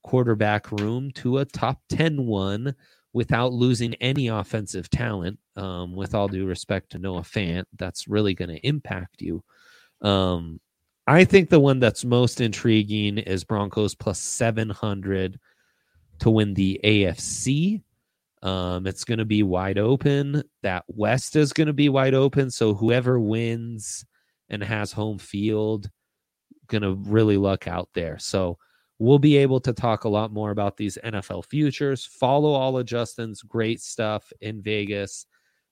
quarterback 0.02 0.70
room 0.70 1.10
to 1.12 1.38
a 1.38 1.44
top 1.44 1.80
10 1.88 2.26
one 2.26 2.74
without 3.14 3.52
losing 3.52 3.94
any 3.94 4.28
offensive 4.28 4.90
talent. 4.90 5.38
Um, 5.56 5.96
with 5.96 6.14
all 6.14 6.28
due 6.28 6.46
respect 6.46 6.90
to 6.92 6.98
Noah 6.98 7.22
Fant, 7.22 7.64
that's 7.78 8.06
really 8.06 8.34
going 8.34 8.50
to 8.50 8.66
impact 8.66 9.22
you. 9.22 9.42
Um, 10.02 10.60
I 11.06 11.24
think 11.24 11.48
the 11.48 11.58
one 11.58 11.80
that's 11.80 12.04
most 12.04 12.40
intriguing 12.40 13.16
is 13.16 13.44
Broncos 13.44 13.94
plus 13.94 14.20
700 14.20 15.40
to 16.20 16.30
win 16.30 16.52
the 16.52 16.78
AFC 16.84 17.82
Um, 18.42 18.86
it's 18.86 19.04
going 19.04 19.18
to 19.18 19.24
be 19.24 19.42
wide 19.42 19.78
open. 19.78 20.42
That 20.62 20.84
West 20.88 21.36
is 21.36 21.52
going 21.52 21.66
to 21.66 21.72
be 21.72 21.88
wide 21.88 22.14
open. 22.14 22.50
So 22.50 22.74
whoever 22.74 23.18
wins 23.18 24.04
and 24.48 24.62
has 24.62 24.92
home 24.92 25.18
field, 25.18 25.90
going 26.68 26.82
to 26.82 26.94
really 26.94 27.36
luck 27.36 27.66
out 27.66 27.88
there. 27.94 28.18
So 28.18 28.58
we'll 28.98 29.18
be 29.18 29.36
able 29.38 29.60
to 29.60 29.72
talk 29.72 30.04
a 30.04 30.08
lot 30.08 30.32
more 30.32 30.50
about 30.50 30.76
these 30.76 30.98
NFL 31.04 31.46
futures. 31.46 32.04
Follow 32.04 32.52
all 32.52 32.78
of 32.78 32.86
Justin's 32.86 33.42
great 33.42 33.80
stuff 33.80 34.32
in 34.40 34.62
Vegas. 34.62 35.26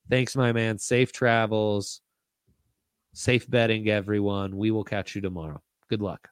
Thanks, 0.09 0.37
my 0.37 0.53
man. 0.53 0.79
Safe 0.79 1.13
travels. 1.13 2.01
Safe 3.13 3.49
betting, 3.49 3.89
everyone. 3.89 4.57
We 4.57 4.71
will 4.71 4.85
catch 4.85 5.15
you 5.15 5.21
tomorrow. 5.21 5.63
Good 5.89 6.03
luck. 6.03 6.29